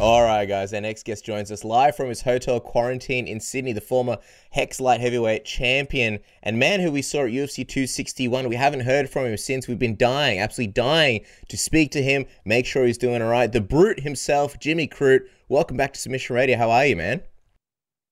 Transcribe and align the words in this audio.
All 0.00 0.24
right, 0.24 0.44
guys. 0.44 0.74
Our 0.74 0.80
next 0.80 1.04
guest 1.04 1.24
joins 1.24 1.52
us 1.52 1.62
live 1.62 1.94
from 1.94 2.08
his 2.08 2.22
hotel 2.22 2.58
quarantine 2.58 3.28
in 3.28 3.38
Sydney. 3.38 3.72
The 3.72 3.80
former 3.80 4.18
Hex 4.50 4.80
light 4.80 5.00
heavyweight 5.00 5.44
champion 5.44 6.18
and 6.42 6.58
man 6.58 6.80
who 6.80 6.90
we 6.90 7.00
saw 7.00 7.20
at 7.20 7.30
UFC 7.30 7.66
261. 7.66 8.48
We 8.48 8.56
haven't 8.56 8.80
heard 8.80 9.08
from 9.08 9.26
him 9.26 9.36
since. 9.36 9.68
We've 9.68 9.78
been 9.78 9.96
dying, 9.96 10.40
absolutely 10.40 10.72
dying 10.72 11.24
to 11.48 11.56
speak 11.56 11.92
to 11.92 12.02
him. 12.02 12.26
Make 12.44 12.66
sure 12.66 12.84
he's 12.84 12.98
doing 12.98 13.22
all 13.22 13.28
right. 13.28 13.50
The 13.50 13.60
brute 13.60 14.00
himself, 14.00 14.58
Jimmy 14.58 14.88
Crute. 14.88 15.28
Welcome 15.48 15.76
back 15.76 15.92
to 15.92 16.00
Submission 16.00 16.34
Radio. 16.34 16.58
How 16.58 16.72
are 16.72 16.86
you, 16.86 16.96
man? 16.96 17.22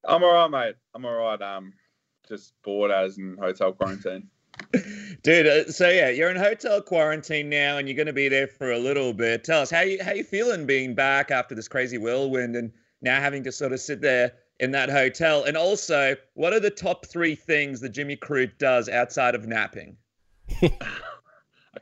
I'm 0.04 0.22
all 0.22 0.32
right, 0.32 0.50
mate. 0.50 0.76
I'm 0.94 1.04
all 1.04 1.16
right. 1.16 1.42
Um, 1.42 1.72
just 2.28 2.54
bored 2.62 2.92
as 2.92 3.18
in 3.18 3.36
hotel 3.40 3.72
quarantine. 3.72 4.28
Dude, 5.22 5.46
uh, 5.46 5.70
so 5.70 5.88
yeah, 5.88 6.08
you're 6.08 6.30
in 6.30 6.36
hotel 6.36 6.80
quarantine 6.80 7.48
now, 7.48 7.78
and 7.78 7.88
you're 7.88 7.96
going 7.96 8.06
to 8.06 8.12
be 8.12 8.28
there 8.28 8.46
for 8.46 8.72
a 8.72 8.78
little 8.78 9.12
bit. 9.12 9.44
Tell 9.44 9.62
us 9.62 9.70
how 9.70 9.80
you 9.80 10.02
how 10.02 10.12
you 10.12 10.24
feeling 10.24 10.66
being 10.66 10.94
back 10.94 11.30
after 11.30 11.54
this 11.54 11.68
crazy 11.68 11.98
whirlwind, 11.98 12.56
and 12.56 12.72
now 13.02 13.20
having 13.20 13.44
to 13.44 13.52
sort 13.52 13.72
of 13.72 13.80
sit 13.80 14.00
there 14.00 14.32
in 14.60 14.70
that 14.72 14.90
hotel. 14.90 15.44
And 15.44 15.56
also, 15.56 16.16
what 16.34 16.52
are 16.52 16.60
the 16.60 16.70
top 16.70 17.06
three 17.06 17.34
things 17.34 17.80
that 17.80 17.90
Jimmy 17.90 18.16
Crute 18.16 18.58
does 18.58 18.88
outside 18.88 19.34
of 19.34 19.46
napping? 19.46 19.96
I 20.62 20.70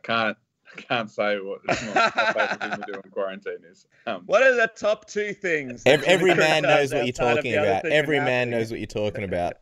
can't. 0.02 0.36
I 0.76 0.80
can't 0.82 1.10
say 1.10 1.38
what 1.38 1.66
my 1.66 1.74
favorite 1.74 2.60
thing 2.60 2.70
to 2.70 2.84
do 2.86 3.00
in 3.04 3.10
quarantine 3.10 3.58
is. 3.68 3.86
Um, 4.06 4.22
what 4.26 4.42
are 4.42 4.54
the 4.54 4.68
top 4.68 5.06
two 5.06 5.32
things? 5.32 5.82
Every, 5.84 6.06
every 6.06 6.34
man 6.34 6.62
knows 6.62 6.94
what 6.94 7.06
you're 7.06 7.12
talking 7.12 7.54
about. 7.54 7.86
Every 7.86 8.20
man 8.20 8.50
knows 8.50 8.70
what 8.70 8.78
you're 8.78 8.86
talking 8.86 9.24
about. 9.24 9.54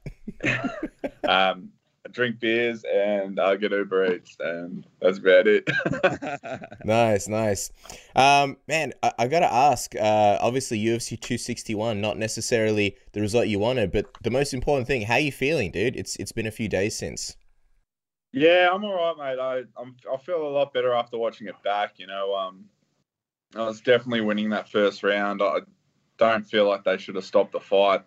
um, 1.28 1.70
I 1.72 1.77
drink 2.18 2.40
beers 2.40 2.84
and 2.92 3.38
I 3.38 3.54
get 3.54 3.70
Uber 3.70 4.12
Eats, 4.14 4.36
and 4.40 4.84
that's 5.00 5.18
about 5.18 5.46
it. 5.46 5.68
nice, 6.84 7.28
nice. 7.28 7.70
Um, 8.16 8.56
man, 8.66 8.92
I, 9.04 9.12
I 9.20 9.28
got 9.28 9.40
to 9.40 9.52
ask. 9.52 9.94
Uh, 9.94 10.36
obviously, 10.40 10.82
UFC 10.82 11.10
261, 11.10 12.00
not 12.00 12.18
necessarily 12.18 12.96
the 13.12 13.20
result 13.20 13.46
you 13.46 13.60
wanted, 13.60 13.92
but 13.92 14.06
the 14.24 14.32
most 14.32 14.52
important 14.52 14.88
thing. 14.88 15.02
How 15.02 15.14
you 15.14 15.30
feeling, 15.30 15.70
dude? 15.70 15.94
It's 15.94 16.16
it's 16.16 16.32
been 16.32 16.46
a 16.46 16.50
few 16.50 16.68
days 16.68 16.98
since. 16.98 17.36
Yeah, 18.32 18.68
I'm 18.72 18.82
all 18.84 18.94
right, 18.94 19.36
mate. 19.36 19.40
I 19.40 19.80
I'm, 19.80 19.94
I 20.12 20.16
feel 20.16 20.42
a 20.42 20.50
lot 20.50 20.72
better 20.72 20.92
after 20.94 21.18
watching 21.18 21.46
it 21.46 21.62
back. 21.62 21.94
You 21.98 22.08
know, 22.08 22.34
um, 22.34 22.64
I 23.54 23.62
was 23.64 23.80
definitely 23.80 24.22
winning 24.22 24.50
that 24.50 24.68
first 24.68 25.04
round. 25.04 25.40
I 25.40 25.60
don't 26.16 26.44
feel 26.44 26.68
like 26.68 26.82
they 26.82 26.98
should 26.98 27.14
have 27.14 27.24
stopped 27.24 27.52
the 27.52 27.60
fight 27.60 28.02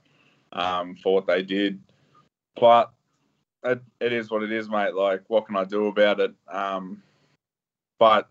um, 0.51 0.97
for 1.01 1.13
what 1.13 1.27
they 1.27 1.43
did, 1.43 1.79
but 2.59 2.91
it, 3.63 3.81
it 3.99 4.13
is 4.13 4.29
what 4.29 4.43
it 4.43 4.51
is, 4.51 4.69
mate. 4.69 4.95
Like, 4.95 5.23
what 5.27 5.45
can 5.45 5.55
I 5.55 5.63
do 5.63 5.87
about 5.87 6.19
it? 6.19 6.33
Um, 6.51 7.01
but 7.99 8.29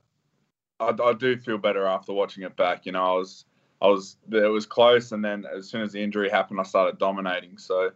I, 0.78 0.94
I, 1.02 1.12
do 1.12 1.36
feel 1.36 1.58
better 1.58 1.86
after 1.86 2.12
watching 2.12 2.42
it 2.44 2.56
back. 2.56 2.86
You 2.86 2.92
know, 2.92 3.04
I 3.04 3.16
was, 3.16 3.44
I 3.80 3.86
was, 3.86 4.16
it 4.30 4.50
was 4.50 4.66
close, 4.66 5.12
and 5.12 5.24
then 5.24 5.44
as 5.56 5.68
soon 5.68 5.82
as 5.82 5.92
the 5.92 6.02
injury 6.02 6.28
happened, 6.28 6.60
I 6.60 6.64
started 6.64 6.98
dominating. 6.98 7.58
So 7.58 7.92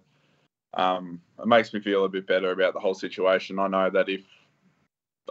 um, 0.74 1.20
it 1.38 1.46
makes 1.46 1.72
me 1.72 1.80
feel 1.80 2.04
a 2.04 2.08
bit 2.08 2.26
better 2.26 2.52
about 2.52 2.74
the 2.74 2.80
whole 2.80 2.94
situation. 2.94 3.58
I 3.58 3.68
know 3.68 3.90
that 3.90 4.08
if 4.08 4.22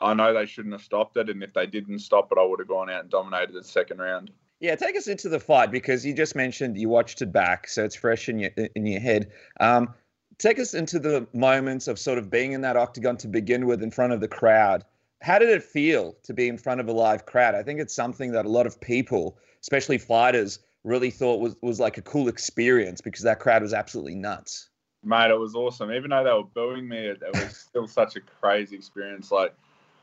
I 0.02 0.14
know 0.14 0.34
they 0.34 0.46
shouldn't 0.46 0.74
have 0.74 0.82
stopped 0.82 1.18
it, 1.18 1.30
and 1.30 1.44
if 1.44 1.54
they 1.54 1.68
didn't 1.68 2.00
stop 2.00 2.32
it, 2.32 2.38
I 2.38 2.44
would 2.44 2.60
have 2.60 2.68
gone 2.68 2.90
out 2.90 3.02
and 3.02 3.10
dominated 3.10 3.54
the 3.54 3.64
second 3.64 4.00
round. 4.00 4.32
Yeah, 4.60 4.76
take 4.76 4.96
us 4.96 5.08
into 5.08 5.30
the 5.30 5.40
fight 5.40 5.72
because 5.72 6.06
you 6.06 6.14
just 6.14 6.36
mentioned 6.36 6.78
you 6.78 6.88
watched 6.88 7.22
it 7.22 7.32
back, 7.32 7.68
so 7.68 7.84
it's 7.84 7.96
fresh 7.96 8.30
in 8.30 8.40
your 8.40 8.52
in 8.76 8.86
your 8.86 9.02
head. 9.02 9.32
Um, 9.60 9.94
take 10.38 10.60
us 10.60 10.74
into 10.74 11.00
the 11.00 11.28
moments 11.34 11.88
of 11.88 12.00
sort 12.00 12.18
of 12.18 12.30
being 12.30 12.54
in 12.54 12.62
that 12.62 12.78
octagon 12.78 13.18
to 13.18 13.28
begin 13.28 13.66
with 13.66 13.82
in 13.84 13.92
front 13.92 14.14
of 14.14 14.20
the 14.20 14.28
crowd. 14.28 14.84
How 15.22 15.40
did 15.40 15.50
it 15.50 15.64
feel 15.64 16.16
to 16.24 16.34
be 16.34 16.48
in 16.50 16.58
front 16.58 16.82
of 16.82 16.88
a 16.88 16.92
live 16.92 17.26
crowd? 17.26 17.56
I 17.56 17.64
think 17.64 17.80
it's 17.80 17.94
something 17.94 18.32
that 18.32 18.46
a 18.46 18.50
lot 18.50 18.68
of 18.68 18.80
people, 18.82 19.38
especially 19.62 19.98
fighters, 19.98 20.60
really 20.84 21.12
thought 21.12 21.40
was, 21.40 21.56
was 21.62 21.80
like 21.80 21.98
a 21.98 22.02
cool 22.02 22.28
experience 22.28 23.00
because 23.00 23.22
that 23.24 23.40
crowd 23.40 23.62
was 23.62 23.74
absolutely 23.74 24.16
nuts. 24.16 24.70
Mate, 25.04 25.32
it 25.32 25.40
was 25.40 25.56
awesome. 25.56 25.92
Even 25.92 26.10
though 26.10 26.24
they 26.24 26.32
were 26.32 26.44
booing 26.44 26.88
me, 26.88 26.98
it, 26.98 27.22
it 27.22 27.34
was 27.34 27.58
still 27.58 27.88
such 27.88 28.16
a 28.16 28.22
crazy 28.22 28.76
experience. 28.76 29.32
Like, 29.32 29.54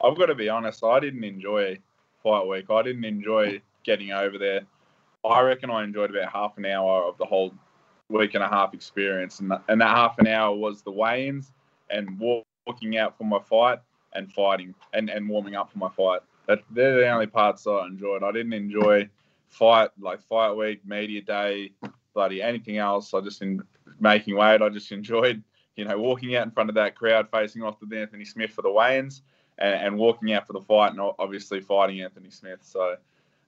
I've 0.03 0.17
got 0.17 0.27
to 0.27 0.35
be 0.35 0.49
honest, 0.49 0.85
I 0.85 1.01
didn't 1.01 1.25
enjoy 1.25 1.79
fight 2.23 2.47
week. 2.47 2.71
I 2.71 2.83
didn't 2.83 3.05
enjoy 3.05 3.61
getting 3.85 4.13
over 4.13 4.39
there. 4.39 4.63
I 5.25 5.41
reckon 5.41 5.71
I 5.71 5.85
enjoyed 5.85 6.11
about 6.11 6.33
half 6.33 6.57
an 6.57 6.65
hour 6.65 7.03
of 7.03 7.19
the 7.19 7.27
whole 7.27 7.53
week 8.11 8.35
and 8.35 8.43
a 8.43 8.49
half 8.49 8.75
experience, 8.75 9.41
and, 9.41 9.53
and 9.69 9.81
that 9.81 9.97
half 9.97 10.19
an 10.19 10.27
hour 10.27 10.55
was 10.55 10.83
the 10.83 10.91
weigh-ins 10.91 11.53
and 11.91 12.19
walking 12.67 12.99
out 12.99 13.17
for 13.17 13.25
my 13.25 13.39
fight 13.39 13.79
and 14.15 14.33
fighting 14.33 14.75
and, 14.93 15.09
and 15.09 15.29
warming 15.29 15.55
up 15.55 15.71
for 15.71 15.79
my 15.79 15.89
fight. 15.89 16.21
That 16.47 16.63
they're 16.71 16.97
the 16.97 17.09
only 17.09 17.27
parts 17.27 17.67
I 17.67 17.87
enjoyed. 17.87 18.23
I 18.23 18.33
didn't 18.33 18.53
enjoy 18.53 19.09
fight 19.49 19.91
like 20.01 20.23
fight 20.23 20.53
week, 20.53 20.81
media 20.85 21.21
day, 21.21 21.73
bloody 22.15 22.43
anything 22.43 22.79
else. 22.79 23.15
I 23.15 23.21
just 23.21 23.43
in 23.43 23.63
making 24.01 24.37
weight. 24.37 24.63
I 24.63 24.69
just 24.69 24.91
enjoyed 24.93 25.43
you 25.77 25.85
know 25.85 25.97
walking 25.99 26.35
out 26.37 26.45
in 26.45 26.51
front 26.51 26.69
of 26.69 26.75
that 26.75 26.97
crowd, 26.97 27.29
facing 27.31 27.63
off 27.63 27.81
with 27.81 27.93
Anthony 27.93 28.25
Smith 28.25 28.51
for 28.51 28.63
the 28.63 28.71
weigh-ins, 28.71 29.23
and, 29.59 29.75
and 29.75 29.97
walking 29.97 30.33
out 30.33 30.47
for 30.47 30.53
the 30.53 30.61
fight, 30.61 30.93
and 30.93 31.01
obviously 31.19 31.61
fighting 31.61 32.01
Anthony 32.03 32.31
Smith. 32.31 32.61
So. 32.63 32.97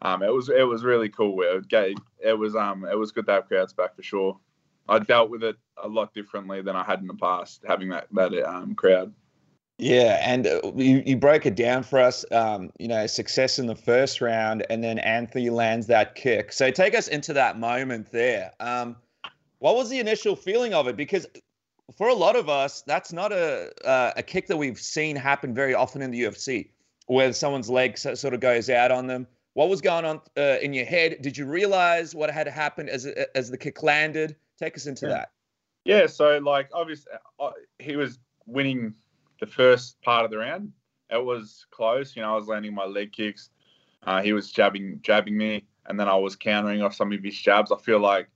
Um, 0.05 0.25
it 0.25 0.35
was 0.35 0.49
it 0.49 0.67
was 0.67 0.83
really 0.83 1.09
cool. 1.09 1.41
It, 1.43 1.97
it 2.19 2.37
was 2.37 2.57
um 2.57 2.85
it 2.85 2.99
was 2.99 3.13
good 3.13 3.25
to 3.27 3.33
have 3.35 3.47
crowds 3.47 3.73
back 3.73 3.95
for 3.95 4.03
sure. 4.03 4.37
I 4.89 4.99
dealt 4.99 5.31
with 5.31 5.43
it 5.43 5.57
a 5.83 5.89
lot 5.89 6.13
differently 6.15 6.63
than 6.63 6.77
I 6.77 6.85
had 6.85 7.01
in 7.01 7.07
the 7.07 7.15
past, 7.15 7.65
having 7.67 7.89
that 7.91 8.09
that 8.13 8.35
um, 8.43 8.75
crowd. 8.75 9.13
Yeah, 9.79 10.21
and 10.23 10.47
uh, 10.47 10.61
you, 10.77 11.03
you 11.05 11.17
broke 11.17 11.45
it 11.47 11.57
down 11.57 11.83
for 11.83 11.99
us. 11.99 12.25
Um, 12.31 12.71
you 12.79 12.89
know, 12.89 13.07
success 13.07 13.59
in 13.59 13.67
the 13.67 13.75
first 13.75 14.21
round, 14.21 14.65
and 14.71 14.85
then 14.85 14.99
Anthony 15.01 15.51
lands 15.51 15.87
that 15.89 16.15
kick. 16.15 16.53
So 16.53 16.71
take 16.71 16.95
us 16.95 17.09
into 17.09 17.33
that 17.33 17.59
moment 17.59 18.13
there. 18.13 18.53
Um, 18.61 18.97
what 19.59 19.75
was 19.75 19.91
the 19.91 19.99
initial 19.99 20.37
feeling 20.37 20.75
of 20.75 20.87
it? 20.89 20.97
Because 20.97 21.27
for 21.97 22.09
a 22.09 22.15
lot 22.15 22.37
of 22.37 22.49
us, 22.49 22.83
that's 22.83 23.13
not 23.13 23.33
a 23.33 23.73
uh, 23.87 24.13
a 24.17 24.23
kick 24.23 24.47
that 24.49 24.57
we've 24.57 24.79
seen 24.79 25.17
happen 25.17 25.55
very 25.55 25.75
often 25.75 26.03
in 26.03 26.11
the 26.11 26.23
UFC, 26.23 26.69
where 27.07 27.33
someone's 27.33 27.71
leg 27.71 27.99
sort 27.99 28.35
of 28.35 28.41
goes 28.41 28.71
out 28.71 28.91
on 28.91 29.07
them. 29.07 29.27
What 29.55 29.69
was 29.69 29.81
going 29.81 30.05
on 30.05 30.21
uh, 30.37 30.59
in 30.63 30.73
your 30.73 30.87
head? 30.87 31.21
Did 31.21 31.37
you 31.37 31.47
realize 31.47 32.15
what 32.15 32.31
had 32.31 32.47
happened 32.47 32.89
as 32.89 33.07
as 33.35 33.51
the 33.51 33.59
kick 33.59 33.83
landed? 33.83 34.37
Take 34.63 34.77
us 34.77 34.87
into 34.87 35.07
yeah. 35.07 35.13
that. 35.13 35.31
Yeah, 35.85 36.07
so 36.07 36.39
like 36.39 36.69
obviously 36.73 37.11
uh, 37.41 37.51
he 37.81 37.97
was 37.97 38.21
winning 38.47 38.95
the 39.41 39.47
first 39.47 40.01
part 40.03 40.25
of 40.25 40.31
the 40.31 40.39
round. 40.39 40.71
It 41.11 41.25
was 41.25 41.67
close. 41.73 42.15
You 42.15 42.23
know, 42.23 42.35
I 42.35 42.37
was 42.37 42.47
landing 42.47 42.73
my 42.73 42.85
leg 42.85 43.13
kicks. 43.13 43.51
Uh, 44.05 44.23
he 44.23 44.33
was 44.33 44.53
jabbing 44.53 45.01
jabbing 45.03 45.37
me, 45.37 45.65
and 45.87 45.99
then 45.99 46.07
I 46.07 46.15
was 46.15 46.37
countering 46.37 46.81
off 46.81 46.95
some 46.95 47.13
of 47.13 47.25
his 47.25 47.37
jabs. 47.37 47.73
I 47.73 47.77
feel 47.79 47.99
like 47.99 48.29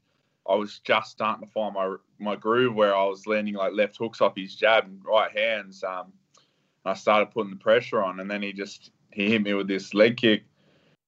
I 0.51 0.57
was 0.57 0.81
just 0.81 1.13
starting 1.13 1.47
to 1.47 1.53
find 1.53 1.75
my 1.75 1.95
my 2.19 2.35
groove 2.35 2.75
where 2.75 2.97
I 2.97 3.05
was 3.05 3.29
landing 3.29 3.55
like 3.55 3.75
left 3.75 3.97
hooks 3.97 4.21
off 4.21 4.35
his 4.35 4.57
jab 4.57 4.87
and 4.87 5.01
right 5.05 5.31
hands. 5.31 5.85
Um, 5.85 6.13
and 6.85 6.91
I 6.91 6.95
started 6.95 7.31
putting 7.31 7.53
the 7.53 7.57
pressure 7.57 8.03
on, 8.03 8.19
and 8.19 8.29
then 8.29 8.43
he 8.43 8.53
just 8.53 8.91
he 9.13 9.31
hit 9.31 9.43
me 9.43 9.55
with 9.55 9.69
this 9.69 9.95
leg 9.95 10.17
kick 10.17 10.43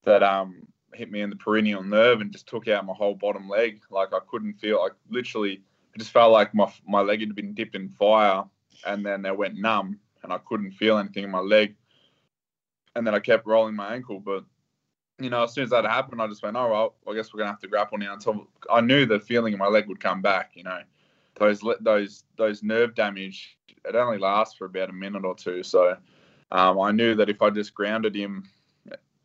that 0.05 0.23
um 0.23 0.65
hit 0.93 1.11
me 1.11 1.21
in 1.21 1.29
the 1.29 1.35
peroneal 1.35 1.85
nerve 1.85 2.21
and 2.21 2.31
just 2.31 2.47
took 2.47 2.67
out 2.67 2.85
my 2.85 2.93
whole 2.93 3.15
bottom 3.15 3.47
leg. 3.47 3.81
Like 3.89 4.13
I 4.13 4.19
couldn't 4.27 4.53
feel, 4.55 4.79
like 4.81 4.93
literally, 5.09 5.61
it 5.93 5.99
just 5.99 6.11
felt 6.11 6.31
like 6.31 6.53
my 6.53 6.71
my 6.87 7.01
leg 7.01 7.19
had 7.21 7.35
been 7.35 7.53
dipped 7.53 7.75
in 7.75 7.89
fire, 7.89 8.43
and 8.85 9.05
then 9.05 9.25
it 9.25 9.37
went 9.37 9.57
numb, 9.57 9.99
and 10.23 10.31
I 10.31 10.37
couldn't 10.39 10.71
feel 10.71 10.97
anything 10.97 11.23
in 11.23 11.31
my 11.31 11.39
leg. 11.39 11.75
And 12.95 13.05
then 13.05 13.15
I 13.15 13.19
kept 13.19 13.45
rolling 13.45 13.75
my 13.75 13.93
ankle, 13.93 14.19
but 14.19 14.43
you 15.19 15.29
know, 15.29 15.43
as 15.43 15.53
soon 15.53 15.65
as 15.65 15.69
that 15.71 15.85
happened, 15.85 16.21
I 16.21 16.27
just 16.27 16.43
went, 16.43 16.55
oh 16.55 16.69
well, 16.69 16.95
I 17.07 17.15
guess 17.15 17.33
we're 17.33 17.39
gonna 17.39 17.51
have 17.51 17.59
to 17.59 17.67
grapple 17.67 17.97
now. 17.97 18.13
Until 18.13 18.47
I 18.71 18.81
knew 18.81 19.05
the 19.05 19.19
feeling 19.19 19.53
in 19.53 19.59
my 19.59 19.67
leg 19.67 19.87
would 19.87 19.99
come 19.99 20.21
back. 20.21 20.51
You 20.55 20.63
know, 20.63 20.79
those 21.35 21.61
those 21.81 22.23
those 22.37 22.63
nerve 22.63 22.95
damage, 22.95 23.57
it 23.85 23.95
only 23.95 24.17
lasts 24.17 24.55
for 24.55 24.65
about 24.65 24.89
a 24.89 24.93
minute 24.93 25.25
or 25.25 25.35
two. 25.35 25.63
So 25.63 25.97
um, 26.51 26.79
I 26.79 26.91
knew 26.91 27.15
that 27.15 27.29
if 27.29 27.41
I 27.41 27.49
just 27.49 27.73
grounded 27.73 28.15
him 28.15 28.45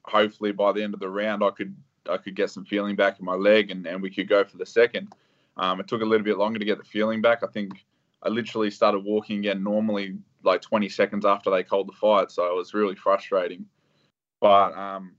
hopefully 0.04 0.53
by 0.53 0.72
the 0.72 0.82
end 0.82 0.94
of 0.94 1.00
the 1.00 1.09
round 1.09 1.42
I 1.42 1.50
could 1.50 1.75
I 2.08 2.19
could 2.19 2.34
get 2.34 2.50
some 2.50 2.64
feeling 2.64 2.96
back 2.96 3.19
in 3.19 3.25
my 3.25 3.34
leg 3.34 3.70
and, 3.70 3.87
and 3.87 4.02
we 4.02 4.11
could 4.11 4.28
go 4.28 4.44
for 4.44 4.58
the 4.58 4.67
second. 4.67 5.14
Um, 5.56 5.81
it 5.81 5.88
took 5.88 6.02
a 6.02 6.05
little 6.05 6.25
bit 6.25 6.37
longer 6.37 6.58
to 6.58 6.64
get 6.64 6.78
the 6.78 6.84
feeling 6.84 7.23
back. 7.23 7.43
I 7.43 7.46
think 7.46 7.84
I 8.23 8.28
literally 8.28 8.70
started 8.70 9.05
walking 9.05 9.38
again 9.38 9.62
normally 9.62 10.19
like 10.43 10.61
20 10.61 10.88
seconds 10.88 11.25
after 11.25 11.50
they 11.50 11.62
called 11.62 11.88
the 11.88 11.93
fight, 11.93 12.31
so 12.31 12.46
it 12.50 12.55
was 12.55 12.75
really 12.75 12.94
frustrating. 12.94 13.67
But 14.40 14.76
um, 14.76 15.12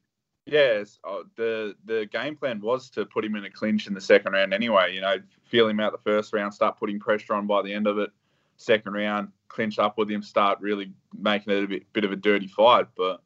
yes, 0.45 0.99
uh, 1.03 1.23
the 1.35 1.75
the 1.85 2.07
game 2.11 2.35
plan 2.35 2.59
was 2.61 2.89
to 2.91 3.05
put 3.05 3.25
him 3.25 3.35
in 3.35 3.45
a 3.45 3.49
clinch 3.49 3.87
in 3.87 3.93
the 3.93 4.01
second 4.01 4.33
round 4.33 4.53
anyway. 4.53 4.93
You 4.93 5.01
know, 5.01 5.17
feel 5.45 5.67
him 5.67 5.79
out 5.79 5.91
the 5.91 6.09
first 6.09 6.33
round, 6.33 6.53
start 6.53 6.77
putting 6.77 6.99
pressure 6.99 7.33
on 7.33 7.47
by 7.47 7.61
the 7.61 7.73
end 7.73 7.87
of 7.87 7.97
it. 7.97 8.11
Second 8.57 8.93
round, 8.93 9.29
clinch 9.47 9.79
up 9.79 9.97
with 9.97 10.09
him, 10.09 10.21
start 10.21 10.59
really 10.61 10.91
making 11.17 11.53
it 11.53 11.63
a 11.63 11.67
bit 11.67 11.93
bit 11.93 12.05
of 12.05 12.11
a 12.11 12.15
dirty 12.15 12.47
fight. 12.47 12.87
But 12.95 13.21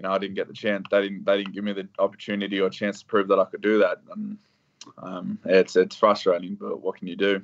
you 0.00 0.08
know, 0.08 0.14
I 0.14 0.18
didn't 0.18 0.36
get 0.36 0.48
the 0.48 0.54
chance. 0.54 0.86
They 0.90 1.02
didn't. 1.02 1.26
They 1.26 1.36
didn't 1.36 1.52
give 1.52 1.62
me 1.62 1.74
the 1.74 1.86
opportunity 1.98 2.58
or 2.58 2.70
chance 2.70 3.00
to 3.00 3.06
prove 3.06 3.28
that 3.28 3.38
I 3.38 3.44
could 3.44 3.60
do 3.60 3.78
that. 3.80 3.98
And 4.10 4.38
um, 4.96 5.38
it's 5.44 5.76
it's 5.76 5.94
frustrating, 5.94 6.54
but 6.54 6.80
what 6.80 6.96
can 6.96 7.06
you 7.06 7.16
do? 7.16 7.42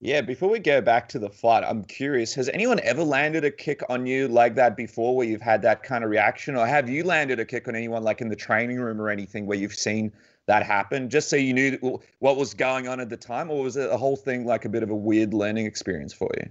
Yeah, 0.00 0.22
before 0.22 0.50
we 0.50 0.58
go 0.58 0.80
back 0.80 1.08
to 1.10 1.20
the 1.20 1.30
fight, 1.30 1.62
I'm 1.62 1.84
curious, 1.84 2.34
has 2.34 2.48
anyone 2.48 2.80
ever 2.82 3.04
landed 3.04 3.44
a 3.44 3.50
kick 3.52 3.82
on 3.88 4.06
you 4.06 4.26
like 4.26 4.56
that 4.56 4.76
before 4.76 5.16
where 5.16 5.26
you've 5.26 5.40
had 5.40 5.62
that 5.62 5.84
kind 5.84 6.02
of 6.02 6.10
reaction? 6.10 6.56
Or 6.56 6.66
have 6.66 6.88
you 6.88 7.04
landed 7.04 7.38
a 7.38 7.44
kick 7.44 7.68
on 7.68 7.76
anyone 7.76 8.02
like 8.02 8.20
in 8.20 8.28
the 8.28 8.36
training 8.36 8.80
room 8.80 9.00
or 9.00 9.08
anything 9.08 9.46
where 9.46 9.58
you've 9.58 9.74
seen 9.74 10.12
that 10.46 10.64
happen 10.64 11.08
just 11.10 11.28
so 11.28 11.36
you 11.36 11.52
knew 11.52 12.00
what 12.18 12.36
was 12.36 12.54
going 12.54 12.88
on 12.88 12.98
at 12.98 13.08
the 13.08 13.16
time? 13.16 13.50
Or 13.50 13.62
was 13.62 13.76
it 13.76 13.90
a 13.90 13.96
whole 13.96 14.16
thing 14.16 14.46
like 14.46 14.64
a 14.64 14.68
bit 14.68 14.82
of 14.82 14.90
a 14.90 14.96
weird 14.96 15.32
learning 15.32 15.66
experience 15.66 16.12
for 16.12 16.30
you? 16.38 16.48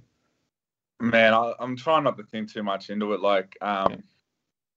Man, 0.99 1.33
I, 1.33 1.53
am 1.59 1.75
trying 1.75 2.03
not 2.03 2.17
to 2.17 2.23
think 2.23 2.51
too 2.51 2.63
much 2.63 2.89
into 2.89 3.13
it. 3.13 3.21
Like, 3.21 3.57
um, 3.61 4.03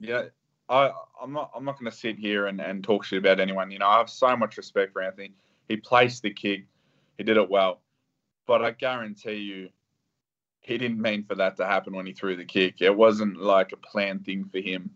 yeah, 0.00 0.24
I, 0.70 0.92
I'm 1.20 1.32
not. 1.32 1.50
I'm 1.54 1.64
not 1.64 1.78
going 1.78 1.90
to 1.90 1.96
sit 1.96 2.18
here 2.18 2.46
and, 2.46 2.60
and 2.60 2.82
talk 2.82 3.04
shit 3.04 3.18
about 3.18 3.40
anyone. 3.40 3.70
You 3.70 3.80
know, 3.80 3.88
I 3.88 3.98
have 3.98 4.08
so 4.08 4.34
much 4.36 4.56
respect 4.56 4.92
for 4.92 5.02
Anthony. 5.02 5.32
He 5.68 5.76
placed 5.76 6.22
the 6.22 6.30
kick. 6.30 6.64
He 7.18 7.24
did 7.24 7.36
it 7.36 7.50
well 7.50 7.80
but 8.50 8.64
I 8.64 8.72
guarantee 8.72 9.36
you, 9.36 9.68
he 10.60 10.76
didn't 10.76 11.00
mean 11.00 11.22
for 11.22 11.36
that 11.36 11.56
to 11.58 11.66
happen 11.66 11.94
when 11.94 12.04
he 12.04 12.12
threw 12.12 12.34
the 12.34 12.44
kick. 12.44 12.82
It 12.82 12.96
wasn't 12.96 13.40
like 13.40 13.70
a 13.70 13.76
planned 13.76 14.24
thing 14.24 14.44
for 14.50 14.58
him. 14.58 14.90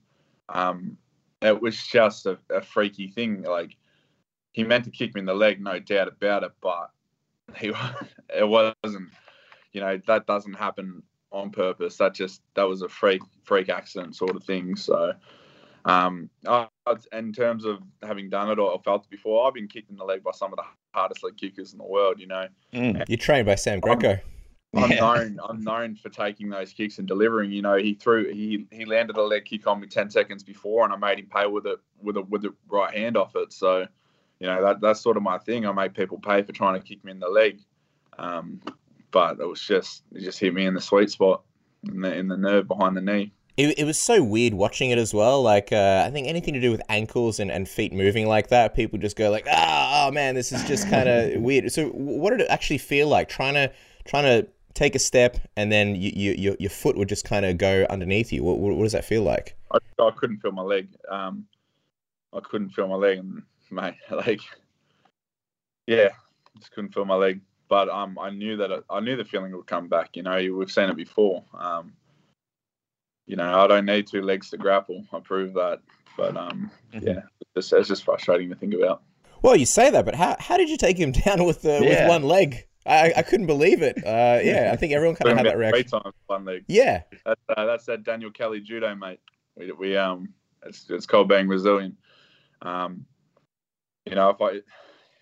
Um, 0.48 0.98
it 1.40 1.62
was 1.62 1.80
just 1.80 2.26
a, 2.26 2.36
a 2.50 2.60
freaky 2.60 3.06
thing. 3.06 3.44
Like 3.44 3.76
he 4.50 4.64
meant 4.64 4.86
to 4.86 4.90
kick 4.90 5.14
me 5.14 5.20
in 5.20 5.26
the 5.26 5.34
leg, 5.34 5.62
no 5.62 5.78
doubt 5.78 6.08
about 6.08 6.42
it, 6.42 6.50
but 6.60 6.90
he 7.56 7.68
it 8.36 8.48
wasn't. 8.48 9.10
You 9.72 9.82
know 9.82 10.00
that 10.08 10.26
doesn't 10.26 10.54
happen 10.54 11.04
on 11.30 11.50
purpose. 11.50 11.96
That 11.98 12.12
just 12.12 12.42
that 12.54 12.64
was 12.64 12.82
a 12.82 12.88
freak 12.88 13.22
freak 13.44 13.68
accident 13.68 14.16
sort 14.16 14.34
of 14.34 14.42
thing. 14.42 14.74
So, 14.74 15.12
um, 15.84 16.30
I, 16.46 16.66
in 17.12 17.32
terms 17.32 17.64
of 17.64 17.80
having 18.02 18.30
done 18.30 18.50
it 18.50 18.58
or 18.58 18.80
felt 18.84 19.04
it 19.04 19.10
before, 19.10 19.46
I've 19.46 19.54
been 19.54 19.68
kicked 19.68 19.90
in 19.90 19.96
the 19.96 20.04
leg 20.04 20.22
by 20.22 20.30
some 20.32 20.52
of 20.52 20.56
the 20.56 20.64
hardest 20.92 21.22
leg 21.22 21.36
kickers 21.36 21.72
in 21.72 21.78
the 21.78 21.84
world. 21.84 22.18
You 22.18 22.26
know, 22.26 22.46
mm. 22.72 23.04
you're 23.08 23.18
trained 23.18 23.46
by 23.46 23.56
Sam 23.56 23.80
Greco. 23.80 24.18
I'm, 24.74 24.84
I'm 24.84 24.96
known. 24.96 25.40
I'm 25.46 25.60
known 25.60 25.94
for 25.94 26.08
taking 26.08 26.48
those 26.48 26.72
kicks 26.72 26.98
and 26.98 27.06
delivering. 27.06 27.52
You 27.52 27.62
know, 27.62 27.76
he 27.76 27.94
threw 27.94 28.32
he 28.32 28.66
he 28.70 28.86
landed 28.86 29.16
a 29.16 29.22
leg 29.22 29.44
kick 29.44 29.66
on 29.66 29.80
me 29.80 29.86
ten 29.86 30.08
seconds 30.10 30.42
before, 30.42 30.84
and 30.84 30.92
I 30.92 30.96
made 30.96 31.18
him 31.18 31.26
pay 31.26 31.46
with 31.46 31.66
it 31.66 31.78
with 32.00 32.16
a 32.16 32.22
with 32.22 32.42
the 32.42 32.54
right 32.68 32.94
hand 32.94 33.16
off 33.16 33.36
it. 33.36 33.52
So, 33.52 33.86
you 34.40 34.46
know, 34.46 34.62
that 34.64 34.80
that's 34.80 35.00
sort 35.00 35.18
of 35.18 35.22
my 35.22 35.38
thing. 35.38 35.66
I 35.66 35.72
make 35.72 35.94
people 35.94 36.18
pay 36.18 36.42
for 36.42 36.52
trying 36.52 36.80
to 36.80 36.86
kick 36.86 37.04
me 37.04 37.12
in 37.12 37.20
the 37.20 37.28
leg. 37.28 37.60
Um, 38.18 38.60
but 39.10 39.38
it 39.38 39.46
was 39.46 39.60
just 39.60 40.02
it 40.12 40.20
just 40.20 40.38
hit 40.38 40.54
me 40.54 40.64
in 40.64 40.74
the 40.74 40.80
sweet 40.80 41.10
spot 41.10 41.42
in 41.86 42.00
the 42.00 42.14
in 42.16 42.28
the 42.28 42.36
nerve 42.36 42.66
behind 42.66 42.96
the 42.96 43.02
knee 43.02 43.32
it, 43.56 43.78
it 43.78 43.84
was 43.84 44.00
so 44.00 44.22
weird 44.22 44.54
watching 44.54 44.90
it 44.90 44.98
as 44.98 45.14
well. 45.14 45.42
Like, 45.42 45.72
uh, 45.72 46.04
I 46.06 46.10
think 46.10 46.26
anything 46.26 46.54
to 46.54 46.60
do 46.60 46.70
with 46.70 46.82
ankles 46.88 47.38
and, 47.38 47.50
and 47.50 47.68
feet 47.68 47.92
moving 47.92 48.26
like 48.26 48.48
that, 48.48 48.74
people 48.74 48.98
just 48.98 49.16
go 49.16 49.30
like, 49.30 49.46
ah, 49.50 50.06
oh, 50.06 50.10
man, 50.10 50.34
this 50.34 50.50
is 50.50 50.64
just 50.64 50.88
kind 50.90 51.08
of 51.08 51.40
weird. 51.40 51.70
So, 51.70 51.88
what 51.90 52.30
did 52.30 52.40
it 52.40 52.48
actually 52.50 52.78
feel 52.78 53.08
like 53.08 53.28
trying 53.28 53.54
to 53.54 53.72
trying 54.04 54.24
to 54.24 54.48
take 54.74 54.96
a 54.96 54.98
step 54.98 55.38
and 55.56 55.70
then 55.70 55.94
you, 55.94 56.10
you, 56.14 56.32
your 56.32 56.56
your 56.58 56.70
foot 56.70 56.96
would 56.96 57.08
just 57.08 57.24
kind 57.24 57.46
of 57.46 57.56
go 57.56 57.86
underneath 57.90 58.32
you? 58.32 58.42
What, 58.42 58.58
what, 58.58 58.82
does 58.82 58.92
that 58.92 59.04
feel 59.04 59.22
like? 59.22 59.56
I, 59.72 59.78
I 60.00 60.10
couldn't 60.10 60.38
feel 60.38 60.52
my 60.52 60.62
leg. 60.62 60.88
Um, 61.08 61.46
I 62.32 62.40
couldn't 62.40 62.70
feel 62.70 62.88
my 62.88 62.96
leg, 62.96 63.22
mate, 63.70 63.94
like, 64.10 64.40
yeah, 65.86 66.08
just 66.58 66.72
couldn't 66.72 66.92
feel 66.92 67.04
my 67.04 67.14
leg. 67.14 67.40
But 67.68 67.88
um, 67.88 68.18
I 68.18 68.30
knew 68.30 68.56
that 68.56 68.70
it, 68.70 68.84
I 68.90 69.00
knew 69.00 69.16
the 69.16 69.24
feeling 69.24 69.52
would 69.56 69.66
come 69.66 69.88
back. 69.88 70.16
You 70.16 70.24
know, 70.24 70.36
we've 70.52 70.70
seen 70.70 70.90
it 70.90 70.96
before. 70.96 71.44
Um, 71.56 71.92
you 73.26 73.36
know, 73.36 73.60
I 73.60 73.66
don't 73.66 73.86
need 73.86 74.06
two 74.06 74.22
legs 74.22 74.50
to 74.50 74.56
grapple. 74.56 75.04
I 75.12 75.20
proved 75.20 75.54
that. 75.54 75.80
But 76.16 76.36
um, 76.36 76.70
mm-hmm. 76.92 77.06
yeah, 77.06 77.22
it's, 77.56 77.72
it's, 77.72 77.88
just 77.88 78.04
frustrating 78.04 78.48
to 78.50 78.54
think 78.54 78.74
about. 78.74 79.02
Well, 79.42 79.56
you 79.56 79.66
say 79.66 79.90
that, 79.90 80.04
but 80.04 80.14
how, 80.14 80.36
how 80.38 80.56
did 80.56 80.68
you 80.68 80.76
take 80.76 80.96
him 80.96 81.12
down 81.26 81.44
with 81.44 81.64
uh, 81.64 81.80
yeah. 81.82 82.02
with 82.02 82.08
one 82.08 82.22
leg? 82.22 82.66
I, 82.86 83.14
I 83.16 83.22
couldn't 83.22 83.46
believe 83.46 83.82
it. 83.82 83.96
Uh, 83.98 84.40
yeah, 84.44 84.70
I 84.72 84.76
think 84.76 84.92
everyone 84.92 85.16
kind 85.16 85.32
of 85.32 85.38
had 85.38 85.46
that 85.46 85.58
reaction. 85.58 86.00
Times 86.02 86.14
one 86.26 86.44
leg. 86.44 86.64
Yeah, 86.68 87.02
that's, 87.24 87.40
uh, 87.48 87.64
that's 87.64 87.86
that 87.86 88.04
Daniel 88.04 88.30
Kelly 88.30 88.60
judo, 88.60 88.94
mate. 88.94 89.20
We, 89.56 89.72
we 89.72 89.96
um, 89.96 90.32
it's, 90.64 90.86
it's 90.88 91.06
called 91.06 91.28
being 91.28 91.48
resilient. 91.48 91.96
Um, 92.62 93.06
you 94.06 94.14
know, 94.14 94.30
if 94.30 94.40
I 94.40 94.60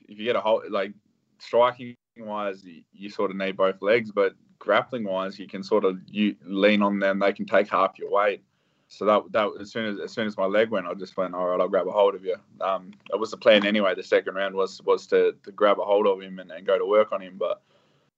if 0.08 0.18
you 0.18 0.24
get 0.24 0.36
a 0.36 0.40
whole 0.40 0.62
like 0.68 0.92
striking 1.38 1.96
wise, 2.18 2.64
you, 2.64 2.82
you 2.92 3.10
sort 3.10 3.30
of 3.30 3.36
need 3.36 3.56
both 3.56 3.80
legs, 3.80 4.10
but 4.10 4.34
grappling 4.62 5.02
wise, 5.02 5.40
you 5.40 5.48
can 5.48 5.60
sort 5.60 5.84
of 5.84 5.98
you 6.06 6.36
lean 6.44 6.82
on 6.82 7.00
them. 7.00 7.18
They 7.18 7.32
can 7.32 7.46
take 7.46 7.68
half 7.68 7.98
your 7.98 8.10
weight. 8.10 8.44
So 8.86 9.04
that 9.06 9.22
that 9.32 9.50
as 9.60 9.72
soon 9.72 9.86
as 9.86 9.98
as 9.98 10.12
soon 10.12 10.28
as 10.28 10.36
my 10.36 10.44
leg 10.44 10.70
went, 10.70 10.86
I 10.86 10.94
just 10.94 11.16
went, 11.16 11.34
all 11.34 11.48
right, 11.48 11.60
I'll 11.60 11.68
grab 11.68 11.88
a 11.88 11.90
hold 11.90 12.14
of 12.14 12.24
you. 12.24 12.36
Um, 12.60 12.92
it 13.12 13.18
was 13.18 13.32
the 13.32 13.36
plan 13.36 13.66
anyway. 13.66 13.96
The 13.96 14.04
second 14.04 14.36
round 14.36 14.54
was 14.54 14.80
was 14.82 15.08
to, 15.08 15.34
to 15.42 15.50
grab 15.50 15.80
a 15.80 15.84
hold 15.84 16.06
of 16.06 16.20
him 16.20 16.38
and, 16.38 16.52
and 16.52 16.64
go 16.64 16.78
to 16.78 16.86
work 16.86 17.10
on 17.10 17.20
him, 17.20 17.34
but 17.38 17.60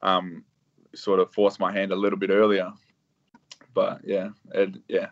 um, 0.03 0.45
sort 0.95 1.19
of 1.19 1.33
forced 1.33 1.59
my 1.61 1.73
hand 1.73 1.93
a 1.93 1.97
little 1.97 2.19
bit 2.19 2.31
earlier. 2.31 2.71
But 3.73 4.03
yeah, 4.05 4.29
it, 4.53 4.77
yeah, 4.87 5.09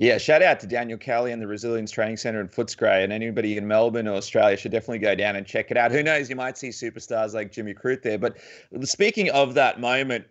yeah, 0.00 0.16
shout 0.16 0.42
out 0.42 0.60
to 0.60 0.66
Daniel 0.68 0.96
Kelly 0.96 1.32
and 1.32 1.42
the 1.42 1.46
Resilience 1.48 1.90
Training 1.90 2.18
Center 2.18 2.40
in 2.40 2.46
Footscray. 2.46 3.02
And 3.02 3.12
anybody 3.12 3.56
in 3.56 3.66
Melbourne 3.66 4.06
or 4.06 4.14
Australia 4.14 4.56
should 4.56 4.70
definitely 4.70 5.00
go 5.00 5.16
down 5.16 5.34
and 5.34 5.44
check 5.44 5.72
it 5.72 5.76
out. 5.76 5.90
Who 5.90 6.04
knows, 6.04 6.30
you 6.30 6.36
might 6.36 6.56
see 6.56 6.68
superstars 6.68 7.34
like 7.34 7.50
Jimmy 7.50 7.74
Crute 7.74 8.02
there. 8.02 8.16
But 8.16 8.36
speaking 8.84 9.28
of 9.30 9.54
that 9.54 9.80
moment, 9.80 10.26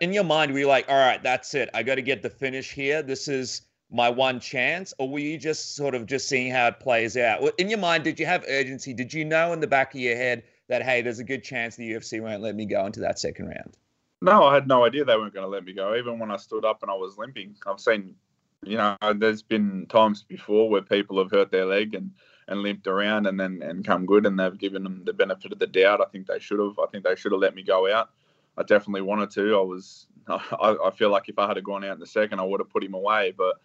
in 0.00 0.14
your 0.14 0.24
mind, 0.24 0.52
were 0.52 0.60
you 0.60 0.66
like, 0.66 0.88
all 0.88 0.96
right, 0.96 1.22
that's 1.22 1.52
it. 1.54 1.68
I 1.74 1.82
got 1.82 1.96
to 1.96 2.02
get 2.02 2.22
the 2.22 2.30
finish 2.30 2.72
here. 2.72 3.02
This 3.02 3.28
is 3.28 3.60
my 3.90 4.08
one 4.08 4.40
chance. 4.40 4.94
Or 4.98 5.10
were 5.10 5.18
you 5.18 5.36
just 5.36 5.76
sort 5.76 5.94
of 5.94 6.06
just 6.06 6.26
seeing 6.26 6.50
how 6.50 6.68
it 6.68 6.80
plays 6.80 7.14
out? 7.14 7.42
In 7.58 7.68
your 7.68 7.80
mind, 7.80 8.04
did 8.04 8.18
you 8.18 8.24
have 8.24 8.46
urgency? 8.48 8.94
Did 8.94 9.12
you 9.12 9.26
know 9.26 9.52
in 9.52 9.60
the 9.60 9.66
back 9.66 9.94
of 9.94 10.00
your 10.00 10.16
head 10.16 10.42
that, 10.68 10.82
hey, 10.82 11.02
there's 11.02 11.18
a 11.18 11.24
good 11.24 11.44
chance 11.44 11.76
the 11.76 11.92
UFC 11.92 12.22
won't 12.22 12.40
let 12.40 12.54
me 12.54 12.64
go 12.64 12.86
into 12.86 13.00
that 13.00 13.18
second 13.18 13.48
round? 13.48 13.76
No, 14.22 14.44
I 14.44 14.54
had 14.54 14.66
no 14.66 14.86
idea 14.86 15.04
they 15.04 15.16
weren't 15.16 15.34
going 15.34 15.44
to 15.44 15.50
let 15.50 15.66
me 15.66 15.74
go. 15.74 15.96
Even 15.96 16.18
when 16.18 16.30
I 16.30 16.38
stood 16.38 16.64
up 16.64 16.80
and 16.80 16.90
I 16.90 16.94
was 16.94 17.18
limping, 17.18 17.56
I've 17.66 17.78
seen 17.78 18.14
you 18.64 18.76
know, 18.76 18.96
there's 19.16 19.42
been 19.42 19.86
times 19.86 20.22
before 20.22 20.68
where 20.68 20.82
people 20.82 21.18
have 21.18 21.30
hurt 21.30 21.50
their 21.50 21.66
leg 21.66 21.94
and, 21.94 22.10
and 22.48 22.60
limped 22.60 22.86
around 22.86 23.26
and 23.26 23.38
then 23.38 23.60
and 23.62 23.84
come 23.84 24.06
good 24.06 24.26
and 24.26 24.38
they've 24.38 24.58
given 24.58 24.82
them 24.84 25.02
the 25.04 25.12
benefit 25.12 25.52
of 25.52 25.58
the 25.58 25.66
doubt. 25.66 26.00
I 26.00 26.04
think 26.10 26.26
they 26.26 26.38
should 26.38 26.60
have. 26.60 26.78
I 26.78 26.86
think 26.90 27.04
they 27.04 27.16
should 27.16 27.32
have 27.32 27.40
let 27.40 27.54
me 27.54 27.62
go 27.62 27.92
out. 27.92 28.10
I 28.56 28.62
definitely 28.62 29.02
wanted 29.02 29.30
to. 29.32 29.56
I 29.56 29.62
was. 29.62 30.06
I, 30.28 30.76
I 30.84 30.90
feel 30.90 31.10
like 31.10 31.28
if 31.28 31.38
I 31.38 31.48
had 31.48 31.62
gone 31.64 31.84
out 31.84 31.94
in 31.94 32.00
the 32.00 32.06
second, 32.06 32.38
I 32.38 32.44
would 32.44 32.60
have 32.60 32.70
put 32.70 32.84
him 32.84 32.94
away. 32.94 33.34
But 33.36 33.56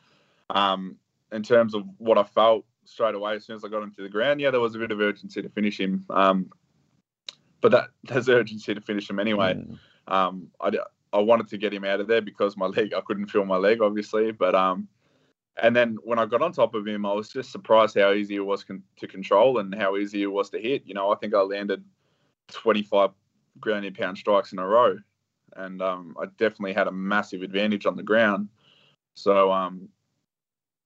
um, 0.50 0.98
in 1.32 1.44
terms 1.44 1.76
of 1.76 1.84
what 1.98 2.18
I 2.18 2.24
felt 2.24 2.66
straight 2.86 3.16
away 3.16 3.36
as 3.36 3.46
soon 3.46 3.56
as 3.56 3.64
I 3.64 3.68
got 3.68 3.84
him 3.84 3.92
to 3.92 4.02
the 4.02 4.10
ground, 4.10 4.42
yeah, 4.42 4.50
there 4.50 4.60
was 4.60 4.76
a 4.76 4.80
bit 4.80 4.92
of 4.92 5.00
urgency 5.00 5.42
to 5.42 5.50
finish 5.50 5.80
him. 5.80 6.06
Um, 6.10 6.50
but 7.62 7.72
that 7.72 7.90
there's 8.04 8.30
urgency 8.30 8.74
to 8.74 8.82
finish 8.82 9.10
him 9.10 9.20
anyway. 9.20 9.54
Mm. 9.54 9.78
Um, 10.08 10.48
I, 10.60 10.72
I 11.13 11.19
wanted 11.19 11.48
to 11.50 11.57
get 11.57 11.74
him 11.74 11.86
out 11.86 12.00
of 12.00 12.07
there 12.07 12.21
because 12.21 12.57
my 12.57 12.68
leg, 12.68 12.94
I 12.94 13.01
couldn't 13.01 13.27
feel 13.27 13.45
my 13.45 13.57
leg, 13.57 13.81
obviously. 13.81 14.31
But 14.31 14.56
um, 14.56 14.88
and 15.62 15.75
then 15.75 15.98
when 16.04 16.19
I 16.19 16.25
got 16.25 16.42
on 16.42 16.51
top 16.51 16.75
of 16.75 16.88
him, 16.88 17.06
I 17.06 17.13
was 17.13 17.30
just 17.30 17.51
surprised 17.51 17.98
how 17.98 18.13
easy 18.13 18.36
it 18.36 18.45
was 18.45 18.63
con- 18.63 18.83
to 18.98 19.07
control 19.07 19.59
and 19.59 19.74
how 19.74 19.98
easy 19.98 20.22
it 20.24 20.32
was 20.32 20.50
to 20.51 20.60
hit. 20.60 20.84
You 20.86 20.93
know, 20.93 21.12
I 21.12 21.15
think 21.15 21.34
I 21.34 21.41
landed 21.41 21.84
25 22.50 23.12
ground 23.60 23.98
pound 23.98 24.17
strikes 24.17 24.51
in 24.51 24.60
a 24.60 24.67
row, 24.67 24.98
and 25.55 25.82
um, 25.82 26.15
I 26.22 26.25
definitely 26.38 26.74
had 26.74 26.88
a 26.88 26.91
massive 26.91 27.41
advantage 27.41 27.86
on 27.86 27.96
the 27.96 28.03
ground. 28.03 28.50
So 29.15 29.51
um, 29.51 29.89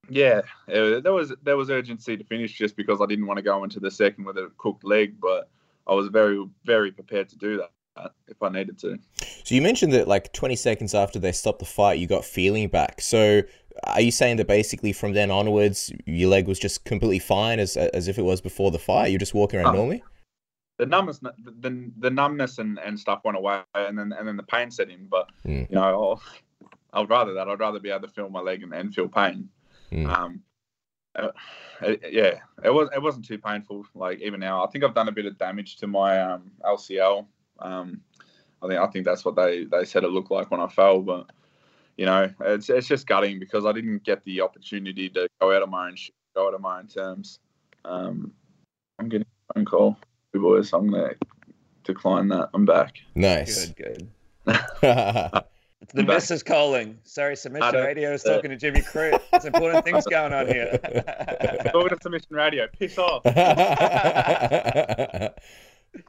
yeah, 0.10 0.42
it, 0.68 1.04
there 1.04 1.14
was 1.14 1.34
there 1.44 1.58
was 1.58 1.70
urgency 1.70 2.16
to 2.16 2.24
finish 2.24 2.58
just 2.58 2.76
because 2.76 3.02
I 3.02 3.08
didn't 3.08 3.26
want 3.26 3.38
to 3.38 3.44
go 3.44 3.64
into 3.64 3.80
the 3.80 3.92
second 3.92 4.26
with 4.26 4.38
a 4.38 4.52
cooked 4.58 4.84
leg, 4.84 5.20
but 5.20 5.50
I 5.88 5.94
was 5.94 6.08
very 6.08 6.46
very 6.64 6.92
prepared 6.92 7.28
to 7.30 7.38
do 7.38 7.58
that 7.58 7.72
if 8.28 8.42
I 8.42 8.50
needed 8.50 8.78
to. 8.80 8.98
So 9.44 9.56
you 9.56 9.62
mentioned 9.62 9.94
that 9.94 10.08
like 10.08 10.32
20 10.34 10.56
seconds 10.56 10.94
after 10.96 11.20
they 11.20 11.32
stopped 11.32 11.60
the 11.60 11.66
fight, 11.66 12.00
you 12.00 12.08
got 12.08 12.26
feeling 12.26 12.68
back. 12.68 13.02
So 13.02 13.42
are 13.84 14.02
you 14.02 14.12
saying 14.12 14.38
that 14.38 14.48
basically 14.48 14.94
from 14.94 15.14
then 15.14 15.32
onwards, 15.32 15.92
your 16.06 16.30
leg 16.30 16.48
was 16.48 16.60
just 16.60 16.86
completely 16.86 17.20
fine 17.20 17.60
as 17.60 17.78
as 17.78 18.08
if 18.08 18.18
it 18.18 18.24
was 18.24 18.42
before 18.42 18.72
the 18.72 18.80
fight? 18.80 19.08
You're 19.08 19.20
just 19.20 19.34
walking 19.34 19.60
around 19.60 19.76
oh. 19.76 19.78
normally. 19.78 20.04
The 20.78 20.86
numbness, 20.88 21.20
the, 21.20 21.92
the 22.00 22.10
numbness 22.10 22.58
and, 22.58 22.80
and 22.80 23.00
stuff 23.00 23.22
went 23.24 23.38
away, 23.38 23.62
and 23.76 23.98
then 23.98 24.14
and 24.18 24.28
then 24.28 24.36
the 24.36 24.44
pain 24.44 24.72
set 24.72 24.90
in. 24.90 25.06
But 25.06 25.30
mm. 25.46 25.70
you 25.70 25.76
know, 25.76 26.20
I 26.94 27.02
I'd 27.02 27.10
rather 27.10 27.34
that. 27.34 27.48
I'd 27.48 27.60
rather 27.60 27.80
be 27.80 27.90
able 27.90 28.08
to 28.08 28.14
feel 28.14 28.30
my 28.30 28.40
leg 28.40 28.64
and, 28.64 28.74
and 28.74 28.94
feel 28.94 29.08
pain. 29.08 29.48
Mm. 29.92 30.18
Um, 30.18 30.42
uh, 31.14 31.28
yeah, 32.10 32.40
it 32.64 32.74
was 32.74 32.90
it 32.96 33.02
wasn't 33.02 33.26
too 33.26 33.38
painful. 33.38 33.86
Like 33.94 34.22
even 34.22 34.40
now, 34.40 34.64
I 34.64 34.68
think 34.68 34.84
I've 34.84 34.96
done 34.96 35.08
a 35.08 35.12
bit 35.12 35.26
of 35.26 35.38
damage 35.38 35.78
to 35.78 35.88
my 35.88 36.20
um, 36.20 36.52
LCL 36.66 37.28
um, 37.62 38.02
I 38.62 38.68
think 38.68 38.80
I 38.80 38.88
think 38.88 39.06
that's 39.06 39.26
what 39.26 39.36
they, 39.36 39.66
they 39.66 39.86
said 39.86 40.04
it 40.04 40.12
looked 40.12 40.32
like 40.32 40.52
when 40.52 40.60
I 40.60 40.68
fell, 40.68 41.02
but 41.02 41.28
you 41.98 42.06
know, 42.06 42.30
it's 42.42 42.70
it's 42.70 42.88
just 42.88 43.08
gutting 43.08 43.40
because 43.40 43.66
I 43.66 43.72
didn't 43.72 44.04
get 44.04 44.24
the 44.24 44.42
opportunity 44.42 45.10
to 45.10 45.28
go 45.40 45.56
out 45.56 45.64
of 45.64 45.70
my 45.70 45.88
own 45.88 45.96
go 46.36 46.48
out 46.48 46.54
of 46.54 46.62
my 46.62 46.80
own 46.80 46.88
terms. 46.88 47.40
Um, 47.86 48.34
I'm 49.00 49.10
getting 49.10 49.28
a 49.50 49.54
phone 49.54 49.66
call, 49.66 49.98
boys. 50.34 50.74
I'm 50.74 50.90
gonna 50.90 51.14
decline 51.84 52.28
that. 52.30 52.50
I'm 52.54 52.66
back. 52.66 52.98
Nice. 53.16 53.68
Good. 53.68 54.10
Good. 54.46 54.46
It's 54.46 54.82
the 55.94 56.04
missus 56.04 56.44
calling. 56.44 57.00
Sorry, 57.04 57.36
Submission 57.36 57.76
Radio 57.76 58.14
is 58.14 58.24
talking 58.24 58.52
to 58.52 58.58
Jimmy 58.58 58.82
Crute. 58.82 59.20
There's 59.32 59.46
important 59.46 59.86
things 59.86 60.06
going 60.06 60.34
on 60.34 60.48
here. 60.48 60.78
talking 61.72 61.90
to 61.90 61.98
Submission 62.02 62.36
Radio. 62.36 62.68
Piss 62.80 62.98
off. 62.98 63.26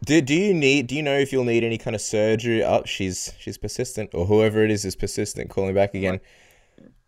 Do, 0.04 0.20
do 0.20 0.34
you 0.34 0.54
need 0.54 0.86
do 0.86 0.94
you 0.94 1.02
know 1.02 1.18
if 1.18 1.32
you'll 1.32 1.44
need 1.44 1.64
any 1.64 1.78
kind 1.78 1.96
of 1.96 2.00
surgery? 2.00 2.62
Oh, 2.62 2.82
she's 2.84 3.32
she's 3.38 3.58
persistent, 3.58 4.10
or 4.14 4.26
whoever 4.26 4.64
it 4.64 4.70
is 4.70 4.84
is 4.84 4.94
persistent. 4.94 5.50
Calling 5.50 5.74
back 5.74 5.94
again. 5.94 6.20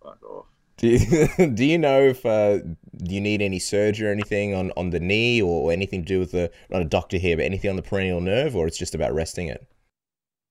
Fuck 0.02 0.22
off. 0.24 0.46
Do 0.76 0.88
you, 0.88 1.48
do 1.54 1.64
you 1.64 1.78
know 1.78 2.00
if 2.02 2.26
uh, 2.26 2.58
you 2.98 3.20
need 3.20 3.42
any 3.42 3.60
surgery 3.60 4.08
or 4.08 4.12
anything 4.12 4.54
on, 4.54 4.72
on 4.76 4.90
the 4.90 4.98
knee 4.98 5.40
or 5.40 5.70
anything 5.70 6.02
to 6.02 6.06
do 6.06 6.18
with 6.18 6.32
the 6.32 6.50
not 6.68 6.82
a 6.82 6.84
doctor 6.84 7.16
here, 7.16 7.36
but 7.36 7.44
anything 7.44 7.70
on 7.70 7.76
the 7.76 7.82
peroneal 7.82 8.20
nerve, 8.20 8.56
or 8.56 8.66
it's 8.66 8.78
just 8.78 8.94
about 8.94 9.14
resting 9.14 9.46
it? 9.46 9.66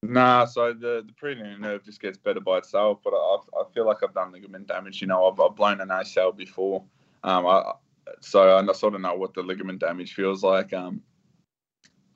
Nah, 0.02 0.46
so 0.46 0.74
the 0.74 1.06
the 1.06 1.14
peroneal 1.14 1.60
nerve 1.60 1.84
just 1.84 2.02
gets 2.02 2.18
better 2.18 2.40
by 2.40 2.60
itself, 2.60 3.00
but 3.04 3.14
I, 3.14 3.38
I 3.60 3.64
feel 3.74 3.86
like 3.86 3.98
I've 4.02 4.14
done 4.14 4.32
ligament 4.32 4.68
damage. 4.68 5.02
You 5.02 5.08
know, 5.08 5.30
I've, 5.30 5.40
I've 5.40 5.56
blown 5.56 5.82
an 5.82 5.90
ACL 5.90 6.36
before, 6.36 6.84
um, 7.24 7.46
I, 7.46 7.74
so 8.22 8.58
I 8.58 8.72
sort 8.74 8.96
of 8.96 9.02
know 9.02 9.16
what 9.16 9.34
the 9.34 9.44
ligament 9.44 9.80
damage 9.80 10.14
feels 10.14 10.42
like. 10.42 10.72
Um, 10.72 11.02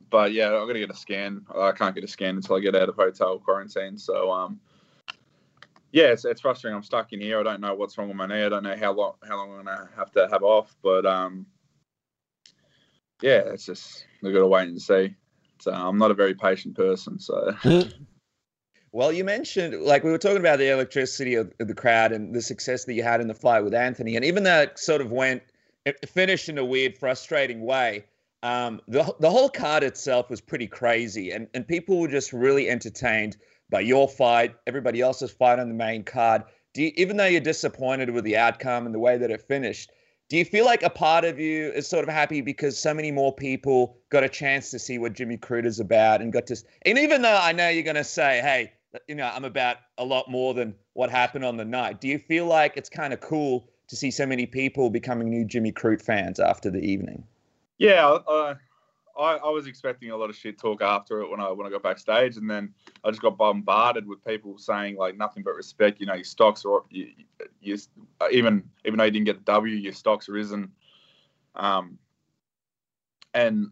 but 0.09 0.31
yeah, 0.31 0.47
I'm 0.47 0.67
gonna 0.67 0.79
get 0.79 0.91
a 0.91 0.95
scan. 0.95 1.45
I 1.55 1.71
can't 1.71 1.95
get 1.95 2.03
a 2.03 2.07
scan 2.07 2.35
until 2.35 2.55
I 2.55 2.59
get 2.59 2.75
out 2.75 2.89
of 2.89 2.95
hotel 2.95 3.39
quarantine. 3.39 3.97
So 3.97 4.31
um, 4.31 4.59
yeah, 5.91 6.07
it's, 6.07 6.25
it's 6.25 6.41
frustrating. 6.41 6.75
I'm 6.75 6.83
stuck 6.83 7.13
in 7.13 7.21
here. 7.21 7.39
I 7.39 7.43
don't 7.43 7.61
know 7.61 7.75
what's 7.75 7.97
wrong 7.97 8.07
with 8.07 8.17
my 8.17 8.27
knee. 8.27 8.43
I 8.43 8.49
don't 8.49 8.63
know 8.63 8.75
how 8.77 8.93
long 8.93 9.13
how 9.27 9.37
long 9.37 9.51
I'm 9.51 9.65
gonna 9.65 9.89
have 9.95 10.11
to 10.11 10.27
have 10.31 10.43
off. 10.43 10.75
But 10.81 11.05
um, 11.05 11.45
yeah, 13.21 13.41
it's 13.47 13.65
just 13.65 14.05
we've 14.21 14.33
got 14.33 14.39
to 14.39 14.47
wait 14.47 14.69
and 14.69 14.81
see. 14.81 15.15
So 15.59 15.71
I'm 15.71 15.97
not 15.97 16.11
a 16.11 16.15
very 16.15 16.35
patient 16.35 16.75
person. 16.75 17.19
So 17.19 17.55
Well, 18.97 19.11
you 19.11 19.23
mentioned, 19.23 19.83
like, 19.83 20.03
we 20.03 20.11
were 20.11 20.17
talking 20.17 20.39
about 20.39 20.59
the 20.59 20.71
electricity 20.71 21.35
of, 21.35 21.53
of 21.59 21.67
the 21.67 21.75
crowd 21.75 22.11
and 22.11 22.33
the 22.33 22.41
success 22.41 22.85
that 22.85 22.93
you 22.93 23.03
had 23.03 23.21
in 23.21 23.27
the 23.27 23.35
fight 23.35 23.63
with 23.63 23.73
Anthony. 23.73 24.15
And 24.15 24.25
even 24.25 24.43
though 24.43 24.61
it 24.61 24.79
sort 24.79 25.01
of 25.01 25.11
went, 25.11 25.43
it 25.85 26.09
finished 26.09 26.49
in 26.49 26.57
a 26.57 26.65
weird, 26.65 26.97
frustrating 26.97 27.61
way, 27.61 28.05
um, 28.43 28.81
the, 28.87 29.15
the 29.19 29.29
whole 29.29 29.49
card 29.49 29.83
itself 29.83 30.29
was 30.29 30.41
pretty 30.41 30.67
crazy. 30.67 31.31
And, 31.31 31.47
and 31.53 31.67
people 31.67 31.99
were 31.99 32.07
just 32.07 32.33
really 32.33 32.69
entertained 32.69 33.37
by 33.69 33.81
your 33.81 34.07
fight, 34.07 34.55
everybody 34.65 35.01
else's 35.01 35.31
fight 35.31 35.59
on 35.59 35.67
the 35.67 35.73
main 35.73 36.03
card. 36.03 36.43
Do 36.73 36.83
you, 36.83 36.91
even 36.95 37.17
though 37.17 37.25
you're 37.25 37.41
disappointed 37.41 38.11
with 38.11 38.23
the 38.23 38.37
outcome 38.37 38.85
and 38.85 38.93
the 38.93 38.99
way 38.99 39.17
that 39.17 39.31
it 39.31 39.41
finished, 39.41 39.91
do 40.29 40.37
you 40.37 40.45
feel 40.45 40.65
like 40.65 40.83
a 40.83 40.89
part 40.89 41.23
of 41.23 41.39
you 41.39 41.71
is 41.71 41.87
sort 41.87 42.03
of 42.07 42.13
happy 42.13 42.41
because 42.41 42.77
so 42.77 42.93
many 42.93 43.11
more 43.11 43.33
people 43.33 43.97
got 44.09 44.23
a 44.23 44.29
chance 44.29 44.71
to 44.71 44.79
see 44.79 44.97
what 44.97 45.13
Jimmy 45.13 45.37
Crute's 45.37 45.79
about 45.79 46.21
and 46.21 46.33
got 46.33 46.47
to, 46.47 46.57
and 46.85 46.97
even 46.97 47.21
though 47.21 47.37
I 47.41 47.53
know 47.53 47.69
you're 47.69 47.83
going 47.83 47.95
to 47.95 48.03
say, 48.03 48.41
hey, 48.41 48.73
you 49.07 49.15
know, 49.15 49.29
I'm 49.33 49.45
about 49.45 49.77
a 49.97 50.03
lot 50.03 50.29
more 50.29 50.53
than 50.53 50.75
what 50.93 51.09
happened 51.09 51.45
on 51.45 51.57
the 51.57 51.65
night. 51.65 52.01
Do 52.01 52.07
you 52.07 52.19
feel 52.19 52.45
like 52.45 52.75
it's 52.75 52.89
kind 52.89 53.13
of 53.13 53.21
cool 53.21 53.69
to 53.87 53.95
see 53.95 54.11
so 54.11 54.25
many 54.25 54.45
people 54.45 54.89
becoming 54.89 55.29
new 55.29 55.45
Jimmy 55.45 55.71
Crute 55.71 56.01
fans 56.01 56.39
after 56.39 56.69
the 56.69 56.79
evening? 56.79 57.23
Yeah, 57.77 58.07
uh, 58.07 58.55
I, 59.17 59.37
I 59.37 59.49
was 59.49 59.67
expecting 59.67 60.11
a 60.11 60.17
lot 60.17 60.29
of 60.29 60.35
shit 60.35 60.59
talk 60.59 60.81
after 60.81 61.21
it 61.21 61.29
when 61.29 61.39
I 61.39 61.51
when 61.51 61.65
I 61.67 61.69
got 61.69 61.83
backstage, 61.83 62.37
and 62.37 62.49
then 62.49 62.73
I 63.03 63.09
just 63.09 63.21
got 63.21 63.37
bombarded 63.37 64.07
with 64.07 64.23
people 64.25 64.57
saying 64.57 64.95
like 64.95 65.17
nothing 65.17 65.43
but 65.43 65.55
respect. 65.55 65.99
You 65.99 66.05
know, 66.05 66.13
your 66.13 66.23
stocks 66.23 66.65
are 66.65 66.83
you, 66.89 67.09
you, 67.61 67.77
even 68.31 68.63
even 68.85 68.97
though 68.97 69.05
you 69.05 69.11
didn't 69.11 69.25
get 69.25 69.37
the 69.37 69.51
W, 69.51 69.75
your 69.75 69.93
stocks 69.93 70.29
risen. 70.29 70.71
Um, 71.55 71.97
and 73.33 73.67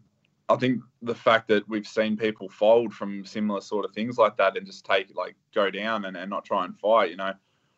I 0.48 0.56
think 0.56 0.82
the 1.02 1.14
fact 1.14 1.48
that 1.48 1.68
we've 1.68 1.86
seen 1.86 2.16
people 2.16 2.48
fold 2.48 2.92
from 2.92 3.24
similar 3.24 3.60
sort 3.60 3.84
of 3.84 3.92
things 3.92 4.18
like 4.18 4.36
that 4.36 4.56
and 4.56 4.66
just 4.66 4.84
take 4.84 5.14
like 5.16 5.34
go 5.54 5.70
down 5.70 6.04
and, 6.04 6.16
and 6.16 6.30
not 6.30 6.44
try 6.44 6.64
and 6.64 6.78
fight, 6.78 7.10
you 7.10 7.16
know, 7.16 7.32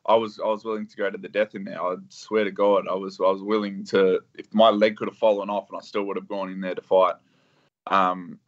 I 0.09 0.15
was 0.15 0.41
I 0.41 0.47
was 0.47 0.65
willing 0.65 0.87
to 0.87 0.97
go 0.97 1.11
to 1.11 1.19
the 1.19 1.29
death 1.29 1.55
in 1.55 1.65
there. 1.65 1.81
I 1.81 1.97
swear 2.09 2.45
to 2.45 2.51
God, 2.51 2.87
I 2.89 2.95
was 2.95 3.21
I 3.21 3.31
was 3.31 3.43
willing 3.43 3.85
to 3.87 4.21
if 4.35 4.53
my 4.55 4.71
leg 4.71 4.97
could 4.97 5.09
have 5.09 5.19
fallen 5.19 5.51
off 5.51 5.69
and 5.71 5.79
I 5.79 5.83
still 5.83 6.05
would 6.05 6.17
have 6.17 6.29
gone 6.29 6.51
in 6.51 6.61
there 6.61 6.75
to 6.75 6.83
fight. 6.83 7.17
Um, 7.87 8.39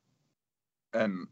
and 0.95 1.27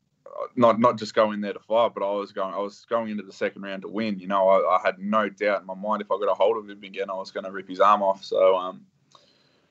not 0.54 0.78
not 0.78 0.98
just 0.98 1.14
go 1.14 1.32
in 1.32 1.40
there 1.40 1.54
to 1.54 1.60
fight, 1.60 1.92
but 1.94 2.06
I 2.06 2.12
was 2.12 2.32
going 2.32 2.54
I 2.54 2.58
was 2.58 2.84
going 2.88 3.10
into 3.10 3.22
the 3.22 3.32
second 3.32 3.62
round 3.62 3.82
to 3.82 3.88
win. 3.88 4.18
You 4.18 4.28
know, 4.28 4.48
I, 4.48 4.76
I 4.76 4.80
had 4.84 4.98
no 4.98 5.28
doubt 5.28 5.62
in 5.62 5.66
my 5.66 5.74
mind 5.74 6.02
if 6.02 6.10
I 6.10 6.18
got 6.18 6.30
a 6.30 6.34
hold 6.34 6.58
of 6.58 6.68
him 6.68 6.82
again, 6.82 7.10
I 7.10 7.14
was 7.14 7.30
going 7.30 7.44
to 7.44 7.50
rip 7.50 7.68
his 7.68 7.80
arm 7.80 8.02
off. 8.02 8.22
So 8.22 8.56
um, 8.56 8.84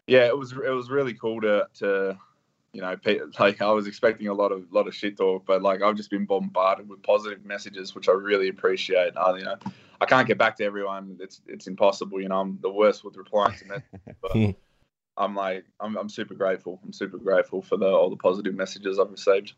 yeah, 0.07 0.25
it 0.25 0.37
was 0.37 0.53
it 0.53 0.71
was 0.71 0.89
really 0.89 1.13
cool 1.13 1.39
to 1.41 1.67
to 1.75 2.17
you 2.77 2.83
know, 2.83 2.95
like 3.39 3.61
I 3.61 3.71
was 3.71 3.87
expecting 3.87 4.27
a 4.27 4.33
lot 4.33 4.51
of 4.51 4.71
lot 4.71 4.87
of 4.87 4.93
shit 4.93 5.17
talk, 5.17 5.45
but 5.45 5.63
like 5.63 5.81
I've 5.81 5.95
just 5.95 6.11
been 6.11 6.25
bombarded 6.25 6.87
with 6.87 7.01
positive 7.01 7.43
messages, 7.43 7.95
which 7.95 8.07
I 8.07 8.11
really 8.11 8.49
appreciate. 8.49 9.17
I, 9.17 9.35
you 9.35 9.43
know, 9.43 9.57
I 9.99 10.05
can't 10.05 10.27
get 10.27 10.37
back 10.37 10.55
to 10.57 10.63
everyone. 10.63 11.17
It's 11.19 11.41
it's 11.47 11.65
impossible. 11.65 12.21
You 12.21 12.29
know, 12.29 12.39
I'm 12.39 12.59
the 12.61 12.69
worst 12.69 13.03
with 13.03 13.17
replying 13.17 13.57
to 13.57 13.65
messages, 13.65 14.15
but. 14.21 14.55
I'm 15.19 15.33
like 15.33 15.65
I'm 15.79 15.97
I'm 15.97 16.09
super 16.09 16.35
grateful. 16.35 16.79
I'm 16.83 16.93
super 16.93 17.17
grateful 17.17 17.63
for 17.63 17.75
the 17.75 17.87
all 17.87 18.11
the 18.11 18.15
positive 18.17 18.53
messages 18.53 18.99
I've 18.99 19.09
received. 19.09 19.53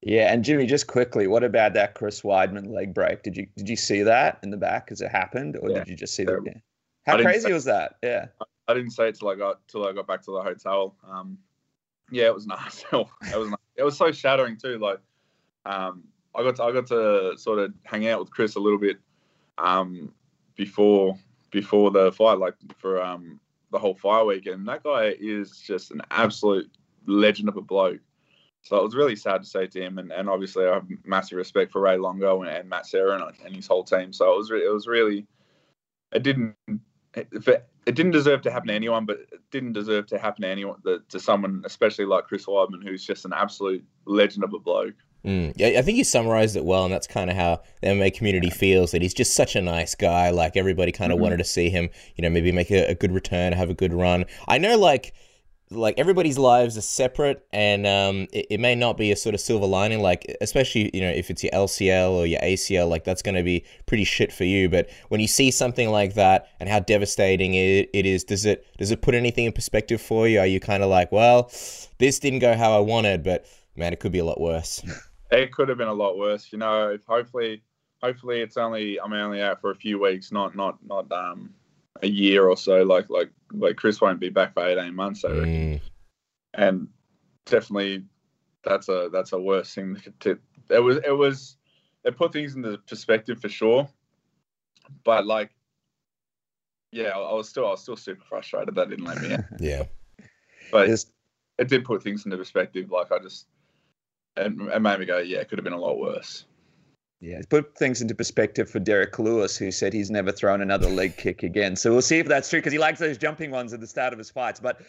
Yeah, 0.00 0.32
and 0.32 0.42
Jimmy, 0.42 0.64
just 0.64 0.86
quickly, 0.86 1.26
what 1.26 1.44
about 1.44 1.74
that 1.74 1.94
Chris 1.94 2.22
Weidman 2.22 2.72
leg 2.72 2.94
break? 2.94 3.22
Did 3.22 3.36
you 3.36 3.46
did 3.58 3.68
you 3.68 3.76
see 3.76 4.02
that 4.04 4.38
in 4.42 4.48
the 4.48 4.56
back 4.56 4.88
as 4.90 5.02
it 5.02 5.10
happened, 5.10 5.58
or 5.60 5.68
yeah, 5.68 5.80
did 5.80 5.88
you 5.88 5.96
just 5.96 6.14
see 6.14 6.24
that? 6.24 6.62
How 7.04 7.20
crazy 7.20 7.48
say, 7.48 7.52
was 7.52 7.64
that? 7.64 7.96
Yeah, 8.02 8.28
I 8.68 8.72
didn't 8.72 8.92
say 8.92 9.10
it 9.10 9.18
till 9.18 9.28
I 9.28 9.34
got 9.34 9.60
till 9.68 9.86
I 9.86 9.92
got 9.92 10.06
back 10.06 10.22
to 10.22 10.32
the 10.32 10.40
hotel. 10.40 10.96
Um, 11.06 11.36
yeah, 12.12 12.26
it 12.26 12.34
was 12.34 12.44
an 12.44 12.50
nice. 12.50 12.84
it 12.92 13.38
was 13.38 13.50
nice. 13.50 13.58
It 13.76 13.82
was 13.82 13.96
so 13.96 14.12
shattering 14.12 14.56
too. 14.56 14.78
Like, 14.78 14.98
um, 15.66 16.04
I 16.34 16.42
got 16.42 16.56
to, 16.56 16.62
I 16.62 16.72
got 16.72 16.86
to 16.88 17.34
sort 17.36 17.58
of 17.58 17.72
hang 17.84 18.06
out 18.06 18.20
with 18.20 18.30
Chris 18.30 18.54
a 18.54 18.60
little 18.60 18.78
bit 18.78 18.98
um, 19.58 20.12
before 20.54 21.18
before 21.50 21.90
the 21.90 22.12
fight, 22.12 22.38
like 22.38 22.54
for 22.78 23.02
um, 23.02 23.40
the 23.70 23.78
whole 23.78 23.94
fire 23.94 24.24
weekend. 24.24 24.68
That 24.68 24.84
guy 24.84 25.14
is 25.18 25.58
just 25.58 25.90
an 25.90 26.02
absolute 26.10 26.70
legend 27.06 27.48
of 27.48 27.56
a 27.56 27.62
bloke. 27.62 28.00
So 28.62 28.76
it 28.76 28.82
was 28.84 28.94
really 28.94 29.16
sad 29.16 29.42
to 29.42 29.48
say 29.48 29.66
to 29.66 29.82
him, 29.82 29.98
and, 29.98 30.12
and 30.12 30.28
obviously 30.28 30.66
I 30.66 30.74
have 30.74 30.86
massive 31.04 31.36
respect 31.36 31.72
for 31.72 31.80
Ray 31.80 31.96
Longo 31.96 32.42
and, 32.42 32.50
and 32.50 32.68
Matt 32.68 32.86
Serra 32.86 33.14
and, 33.14 33.34
and, 33.44 33.56
his 33.56 33.66
whole 33.66 33.82
team. 33.82 34.12
So 34.12 34.32
it 34.32 34.36
was 34.36 34.50
re- 34.52 34.64
it 34.64 34.72
was 34.72 34.86
really 34.86 35.26
it 36.12 36.22
didn't 36.22 36.54
it, 37.14 37.28
it 37.86 37.94
didn't 37.94 38.12
deserve 38.12 38.42
to 38.42 38.50
happen 38.50 38.68
to 38.68 38.74
anyone, 38.74 39.06
but 39.06 39.18
it 39.32 39.40
didn't 39.50 39.72
deserve 39.72 40.06
to 40.08 40.18
happen 40.18 40.42
to 40.42 40.48
anyone 40.48 40.80
to 41.08 41.20
someone, 41.20 41.62
especially 41.64 42.04
like 42.04 42.24
Chris 42.24 42.46
Weidman, 42.46 42.82
who's 42.82 43.04
just 43.04 43.24
an 43.24 43.32
absolute 43.32 43.84
legend 44.04 44.44
of 44.44 44.54
a 44.54 44.58
bloke. 44.58 44.94
Mm. 45.24 45.52
Yeah, 45.56 45.78
I 45.78 45.82
think 45.82 45.98
you 45.98 46.04
summarized 46.04 46.56
it 46.56 46.64
well, 46.64 46.84
and 46.84 46.92
that's 46.92 47.06
kind 47.06 47.30
of 47.30 47.36
how 47.36 47.62
the 47.80 47.88
MMA 47.88 48.14
community 48.14 48.50
feels. 48.50 48.90
That 48.90 49.02
he's 49.02 49.14
just 49.14 49.34
such 49.34 49.54
a 49.54 49.62
nice 49.62 49.94
guy. 49.94 50.30
Like 50.30 50.56
everybody 50.56 50.90
kind 50.92 51.12
of 51.12 51.16
mm-hmm. 51.16 51.22
wanted 51.24 51.38
to 51.38 51.44
see 51.44 51.70
him, 51.70 51.90
you 52.16 52.22
know, 52.22 52.30
maybe 52.30 52.50
make 52.50 52.70
a, 52.70 52.90
a 52.90 52.94
good 52.94 53.12
return, 53.12 53.52
have 53.52 53.70
a 53.70 53.74
good 53.74 53.92
run. 53.92 54.24
I 54.48 54.58
know, 54.58 54.76
like 54.76 55.14
like 55.74 55.98
everybody's 55.98 56.38
lives 56.38 56.76
are 56.76 56.82
separate 56.82 57.46
and 57.52 57.86
um, 57.86 58.28
it, 58.32 58.46
it, 58.50 58.60
may 58.60 58.74
not 58.74 58.96
be 58.96 59.12
a 59.12 59.16
sort 59.16 59.34
of 59.34 59.40
silver 59.40 59.66
lining 59.66 60.00
like 60.00 60.36
especially 60.40 60.90
you 60.94 61.00
know 61.00 61.10
if 61.10 61.30
it's 61.30 61.42
your 61.42 61.52
lcl 61.52 62.10
or 62.10 62.26
your 62.26 62.40
acl 62.40 62.88
like 62.88 63.04
that's 63.04 63.22
going 63.22 63.34
to 63.34 63.42
be 63.42 63.64
pretty 63.86 64.04
shit 64.04 64.32
for 64.32 64.44
you. 64.44 64.68
But 64.68 64.90
when 65.08 65.20
you 65.20 65.28
see 65.28 65.50
something 65.50 65.90
like 65.90 66.14
that 66.14 66.48
and 66.60 66.68
how 66.68 66.80
devastating 66.80 67.54
it, 67.54 67.90
it 67.92 68.06
is 68.06 68.24
does 68.24 68.44
it 68.44 68.66
does 68.78 68.90
it 68.90 69.02
put 69.02 69.14
anything 69.14 69.46
in 69.46 69.52
perspective 69.52 70.00
for 70.00 70.28
you? 70.28 70.38
Are 70.38 70.46
you 70.46 70.60
kind 70.60 70.82
of 70.82 70.90
like 70.90 71.10
well 71.12 71.50
this 71.98 72.18
didn't 72.18 72.40
go 72.40 72.56
how 72.56 72.76
i 72.76 72.80
wanted 72.80 73.22
but 73.22 73.46
man 73.76 73.92
it 73.92 74.00
could 74.00 74.12
be 74.12 74.18
a 74.18 74.24
lot 74.24 74.40
worse. 74.40 74.82
It 75.34 75.50
could 75.50 75.70
have 75.70 75.78
been 75.78 75.88
a 75.88 75.94
lot 75.94 76.18
worse 76.18 76.52
you 76.52 76.58
know 76.58 76.98
hopefully 77.08 77.62
hopefully 78.02 78.42
it's 78.42 78.58
only 78.58 79.00
i'm 79.00 79.14
only 79.14 79.40
out 79.40 79.62
for 79.62 79.70
a 79.70 79.74
few 79.74 79.98
weeks 79.98 80.30
not 80.30 80.54
not 80.54 80.76
not 80.84 81.10
um 81.10 81.54
a 82.02 82.08
year 82.08 82.48
or 82.48 82.56
so. 82.56 82.82
Like 82.82 83.08
like 83.08 83.30
like 83.52 83.76
Chris 83.76 84.00
won't 84.00 84.20
be 84.20 84.28
back 84.28 84.54
for 84.54 84.66
eighteen 84.66 84.94
months, 84.94 85.24
I 85.24 85.28
reckon. 85.28 85.46
Mm. 85.46 85.80
And 86.54 86.88
definitely, 87.46 88.04
that's 88.64 88.88
a 88.88 89.08
that's 89.12 89.32
a 89.32 89.40
worse 89.40 89.74
thing. 89.74 90.00
To, 90.20 90.38
it 90.68 90.80
was 90.80 90.98
it 90.98 91.16
was 91.16 91.56
it 92.04 92.16
put 92.16 92.32
things 92.32 92.54
into 92.54 92.78
perspective 92.78 93.40
for 93.40 93.48
sure, 93.48 93.88
but 95.04 95.26
like, 95.26 95.50
yeah, 96.90 97.10
I 97.10 97.32
was 97.32 97.48
still 97.48 97.66
I 97.66 97.70
was 97.70 97.82
still 97.82 97.96
super 97.96 98.24
frustrated 98.24 98.74
that 98.74 98.90
didn't 98.90 99.04
let 99.04 99.22
me 99.22 99.32
in. 99.32 99.44
yeah, 99.58 99.84
but 100.70 100.88
it 100.88 101.68
did 101.68 101.84
put 101.84 102.02
things 102.02 102.24
into 102.24 102.36
perspective. 102.36 102.90
Like 102.90 103.12
I 103.12 103.18
just 103.18 103.46
and 104.36 104.70
it 104.70 104.80
made 104.80 104.98
me 104.98 105.06
go, 105.06 105.18
yeah, 105.18 105.38
it 105.38 105.48
could 105.48 105.58
have 105.58 105.64
been 105.64 105.72
a 105.72 105.78
lot 105.78 105.98
worse. 105.98 106.46
Yeah, 107.22 107.40
put 107.48 107.78
things 107.78 108.02
into 108.02 108.16
perspective 108.16 108.68
for 108.68 108.80
Derrick 108.80 109.16
Lewis, 109.16 109.56
who 109.56 109.70
said 109.70 109.92
he's 109.92 110.10
never 110.10 110.32
thrown 110.32 110.60
another 110.60 110.88
leg 110.88 111.16
kick 111.16 111.44
again. 111.44 111.76
So 111.76 111.92
we'll 111.92 112.02
see 112.02 112.18
if 112.18 112.26
that's 112.26 112.50
true 112.50 112.58
because 112.58 112.72
he 112.72 112.80
likes 112.80 112.98
those 112.98 113.16
jumping 113.16 113.52
ones 113.52 113.72
at 113.72 113.78
the 113.78 113.86
start 113.86 114.12
of 114.12 114.18
his 114.18 114.28
fights. 114.28 114.58
But 114.58 114.80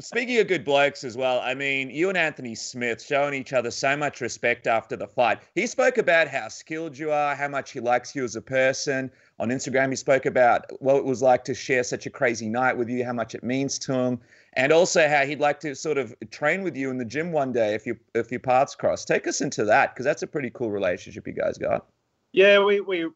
speaking 0.00 0.40
of 0.40 0.48
good 0.48 0.64
blokes 0.64 1.04
as 1.04 1.16
well, 1.16 1.38
I 1.38 1.54
mean, 1.54 1.88
you 1.88 2.08
and 2.08 2.18
Anthony 2.18 2.56
Smith 2.56 3.00
showing 3.00 3.34
each 3.34 3.52
other 3.52 3.70
so 3.70 3.96
much 3.96 4.20
respect 4.20 4.66
after 4.66 4.96
the 4.96 5.06
fight. 5.06 5.38
He 5.54 5.68
spoke 5.68 5.96
about 5.96 6.26
how 6.26 6.48
skilled 6.48 6.98
you 6.98 7.12
are, 7.12 7.36
how 7.36 7.46
much 7.46 7.70
he 7.70 7.78
likes 7.78 8.16
you 8.16 8.24
as 8.24 8.34
a 8.34 8.42
person. 8.42 9.08
On 9.40 9.48
Instagram, 9.48 9.90
he 9.90 9.96
spoke 9.96 10.26
about 10.26 10.66
what 10.80 10.96
it 10.96 11.04
was 11.04 11.22
like 11.22 11.44
to 11.44 11.54
share 11.54 11.82
such 11.82 12.06
a 12.06 12.10
crazy 12.10 12.48
night 12.48 12.76
with 12.76 12.88
you, 12.88 13.04
how 13.04 13.14
much 13.14 13.34
it 13.34 13.42
means 13.42 13.78
to 13.80 13.94
him 13.94 14.20
and 14.54 14.72
also 14.72 15.08
how 15.08 15.24
he'd 15.24 15.40
like 15.40 15.60
to 15.60 15.74
sort 15.74 15.98
of 15.98 16.14
train 16.30 16.62
with 16.62 16.76
you 16.76 16.90
in 16.90 16.98
the 16.98 17.04
gym 17.04 17.32
one 17.32 17.52
day 17.52 17.74
if 17.74 17.86
you 17.86 17.96
if 18.14 18.30
your 18.30 18.40
paths 18.40 18.74
cross. 18.74 19.04
Take 19.04 19.26
us 19.26 19.40
into 19.40 19.64
that 19.64 19.94
because 19.94 20.04
that's 20.04 20.22
a 20.22 20.26
pretty 20.26 20.50
cool 20.50 20.70
relationship 20.70 21.26
you 21.26 21.32
guys 21.32 21.56
got. 21.58 21.86
Yeah, 22.32 22.62
we 22.64 22.80
we 22.80 23.08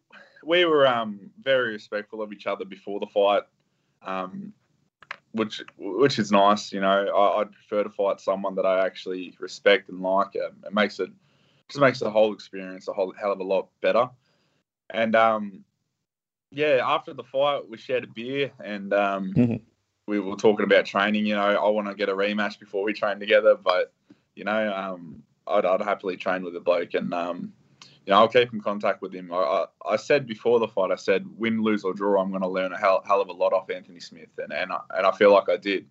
we 0.44 0.64
were 0.64 0.86
um, 0.86 1.30
very 1.42 1.72
respectful 1.72 2.22
of 2.22 2.32
each 2.32 2.46
other 2.46 2.64
before 2.64 3.00
the 3.00 3.06
fight. 3.06 3.42
Um, 4.02 4.52
which 5.32 5.62
which 5.76 6.18
is 6.18 6.30
nice. 6.30 6.72
You 6.72 6.80
know, 6.80 7.08
I, 7.08 7.38
would 7.38 7.52
prefer 7.52 7.82
to 7.82 7.90
fight 7.90 8.20
someone 8.20 8.54
that 8.54 8.66
I 8.66 8.86
actually 8.86 9.34
respect 9.40 9.88
and 9.88 10.00
like. 10.00 10.34
It, 10.34 10.52
it 10.64 10.72
makes 10.72 11.00
it 11.00 11.10
just 11.68 11.80
makes 11.80 11.98
the 11.98 12.10
whole 12.10 12.32
experience 12.32 12.86
a 12.86 12.92
whole 12.92 13.12
hell 13.12 13.32
of 13.32 13.40
a 13.40 13.44
lot 13.44 13.68
better. 13.80 14.08
And 14.90 15.16
um, 15.16 15.64
yeah, 16.54 16.80
after 16.84 17.12
the 17.12 17.24
fight, 17.24 17.68
we 17.68 17.76
shared 17.76 18.04
a 18.04 18.08
beer 18.08 18.50
and 18.62 18.92
um, 18.92 19.32
mm-hmm. 19.36 19.56
we 20.06 20.20
were 20.20 20.36
talking 20.36 20.64
about 20.64 20.86
training. 20.86 21.26
You 21.26 21.34
know, 21.34 21.42
I 21.42 21.68
want 21.68 21.88
to 21.88 21.94
get 21.94 22.08
a 22.08 22.14
rematch 22.14 22.58
before 22.58 22.84
we 22.84 22.92
train 22.92 23.18
together, 23.20 23.56
but 23.56 23.92
you 24.34 24.44
know, 24.44 24.72
um, 24.74 25.22
I'd, 25.46 25.64
I'd 25.64 25.82
happily 25.82 26.16
train 26.16 26.42
with 26.42 26.54
the 26.54 26.60
bloke 26.60 26.94
and 26.94 27.12
um, 27.12 27.52
you 28.06 28.12
know, 28.12 28.18
I'll 28.18 28.28
keep 28.28 28.52
in 28.52 28.60
contact 28.60 29.00
with 29.00 29.14
him. 29.14 29.32
I, 29.32 29.36
I, 29.36 29.66
I, 29.92 29.96
said 29.96 30.26
before 30.26 30.58
the 30.58 30.68
fight, 30.68 30.90
I 30.90 30.96
said, 30.96 31.24
win, 31.38 31.62
lose, 31.62 31.84
or 31.84 31.94
draw, 31.94 32.20
I'm 32.20 32.28
going 32.30 32.42
to 32.42 32.48
learn 32.48 32.72
a 32.72 32.78
hell, 32.78 33.02
hell 33.06 33.22
of 33.22 33.28
a 33.28 33.32
lot 33.32 33.54
off 33.54 33.70
Anthony 33.70 34.00
Smith, 34.00 34.28
and 34.38 34.52
and 34.52 34.72
I, 34.72 34.80
and 34.96 35.06
I 35.06 35.12
feel 35.12 35.32
like 35.32 35.48
I 35.48 35.56
did. 35.56 35.86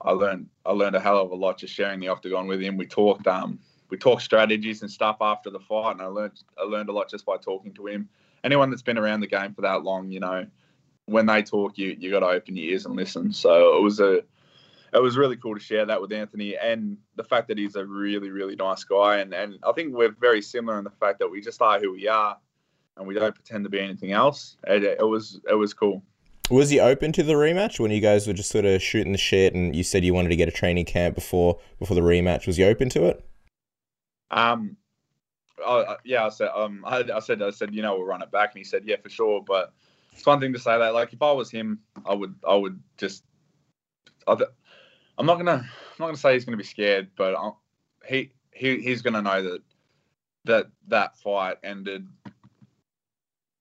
I 0.00 0.12
learned 0.12 0.48
I 0.66 0.72
learned 0.72 0.96
a 0.96 1.00
hell 1.00 1.18
of 1.18 1.30
a 1.30 1.34
lot 1.34 1.58
just 1.58 1.74
sharing 1.74 2.00
the 2.00 2.08
octagon 2.08 2.46
with 2.46 2.60
him. 2.60 2.76
We 2.76 2.86
talked 2.86 3.26
um 3.26 3.58
we 3.90 3.98
talked 3.98 4.22
strategies 4.22 4.82
and 4.82 4.90
stuff 4.90 5.18
after 5.20 5.50
the 5.50 5.60
fight, 5.60 5.92
and 5.92 6.02
I 6.02 6.06
learned 6.06 6.42
I 6.58 6.62
learned 6.62 6.88
a 6.88 6.92
lot 6.92 7.10
just 7.10 7.26
by 7.26 7.36
talking 7.36 7.74
to 7.74 7.86
him. 7.86 8.08
Anyone 8.44 8.70
that's 8.70 8.82
been 8.82 8.98
around 8.98 9.20
the 9.20 9.26
game 9.26 9.54
for 9.54 9.62
that 9.62 9.82
long, 9.82 10.10
you 10.10 10.20
know, 10.20 10.46
when 11.06 11.26
they 11.26 11.42
talk, 11.42 11.78
you 11.78 11.96
you 11.98 12.10
got 12.10 12.20
to 12.20 12.26
open 12.26 12.56
your 12.56 12.70
ears 12.70 12.86
and 12.86 12.96
listen. 12.96 13.32
So 13.32 13.76
it 13.76 13.82
was 13.82 14.00
a 14.00 14.22
it 14.92 15.00
was 15.00 15.16
really 15.16 15.36
cool 15.36 15.54
to 15.54 15.60
share 15.60 15.86
that 15.86 16.00
with 16.00 16.12
Anthony 16.12 16.56
and 16.56 16.98
the 17.16 17.24
fact 17.24 17.48
that 17.48 17.58
he's 17.58 17.76
a 17.76 17.84
really, 17.84 18.30
really 18.30 18.56
nice 18.56 18.84
guy. 18.84 19.18
And, 19.18 19.32
and 19.32 19.58
I 19.62 19.72
think 19.72 19.94
we're 19.94 20.10
very 20.10 20.42
similar 20.42 20.76
in 20.78 20.84
the 20.84 20.90
fact 20.90 21.18
that 21.20 21.30
we 21.30 21.40
just 21.40 21.62
are 21.62 21.80
who 21.80 21.92
we 21.92 22.08
are 22.08 22.36
and 22.96 23.06
we 23.06 23.14
don't 23.14 23.34
pretend 23.34 23.64
to 23.64 23.70
be 23.70 23.80
anything 23.80 24.12
else. 24.12 24.56
It, 24.66 24.84
it 24.84 25.06
was 25.06 25.40
it 25.48 25.54
was 25.54 25.72
cool. 25.72 26.02
Was 26.50 26.68
he 26.68 26.80
open 26.80 27.12
to 27.12 27.22
the 27.22 27.32
rematch 27.32 27.80
when 27.80 27.90
you 27.90 28.00
guys 28.00 28.26
were 28.26 28.34
just 28.34 28.50
sort 28.50 28.66
of 28.66 28.82
shooting 28.82 29.12
the 29.12 29.18
shit 29.18 29.54
and 29.54 29.74
you 29.74 29.82
said 29.82 30.04
you 30.04 30.12
wanted 30.12 30.28
to 30.28 30.36
get 30.36 30.48
a 30.48 30.52
training 30.52 30.84
camp 30.84 31.14
before 31.14 31.58
before 31.78 31.94
the 31.94 32.02
rematch? 32.02 32.46
Was 32.46 32.56
he 32.56 32.64
open 32.64 32.90
to 32.90 33.06
it? 33.06 33.24
Um, 34.30 34.76
oh, 35.64 35.96
yeah, 36.04 36.26
I 36.26 36.28
said 36.28 36.50
um, 36.54 36.84
I, 36.86 37.04
I 37.14 37.20
said 37.20 37.42
I 37.42 37.50
said 37.50 37.74
you 37.74 37.82
know 37.82 37.96
we'll 37.96 38.06
run 38.06 38.22
it 38.22 38.30
back, 38.30 38.50
and 38.52 38.58
he 38.58 38.64
said 38.64 38.82
yeah 38.84 38.96
for 39.02 39.08
sure. 39.08 39.42
But 39.46 39.72
it's 40.12 40.26
one 40.26 40.40
thing 40.40 40.52
to 40.52 40.58
say 40.58 40.78
that 40.78 40.94
like 40.94 41.12
if 41.12 41.22
I 41.22 41.32
was 41.32 41.50
him, 41.50 41.80
I 42.04 42.14
would 42.14 42.34
I 42.46 42.54
would 42.54 42.80
just 42.98 43.24
I, 44.26 44.36
I'm 45.18 45.26
not 45.26 45.36
gonna 45.36 45.52
I'm 45.52 45.96
not 45.98 46.06
gonna 46.06 46.16
say 46.16 46.34
he's 46.34 46.44
gonna 46.44 46.56
be 46.56 46.64
scared, 46.64 47.10
but 47.16 47.34
I'll, 47.34 47.60
he 48.06 48.32
he 48.52 48.80
he's 48.80 49.02
gonna 49.02 49.22
know 49.22 49.42
that 49.42 49.62
that 50.44 50.66
that 50.88 51.16
fight 51.18 51.58
ended 51.62 52.06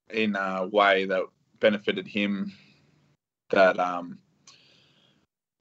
in 0.10 0.36
a 0.36 0.68
way 0.68 1.06
that 1.06 1.24
benefited 1.60 2.08
him. 2.08 2.52
That 3.50 3.80
um, 3.80 4.20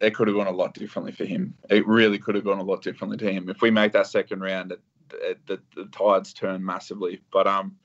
it 0.00 0.14
could 0.14 0.28
have 0.28 0.36
gone 0.36 0.46
a 0.46 0.52
lot 0.52 0.74
differently 0.74 1.12
for 1.12 1.24
him. 1.24 1.54
It 1.68 1.86
really 1.86 2.18
could 2.18 2.34
have 2.34 2.44
gone 2.44 2.58
a 2.58 2.64
lot 2.64 2.82
differently 2.82 3.18
to 3.18 3.32
him. 3.32 3.48
If 3.48 3.60
we 3.60 3.70
make 3.70 3.92
that 3.92 4.06
second 4.06 4.40
round, 4.40 4.72
it, 4.72 4.80
the, 5.46 5.60
the 5.74 5.86
tides 5.86 6.32
turn 6.32 6.64
massively. 6.64 7.20
But 7.32 7.46
um, 7.46 7.76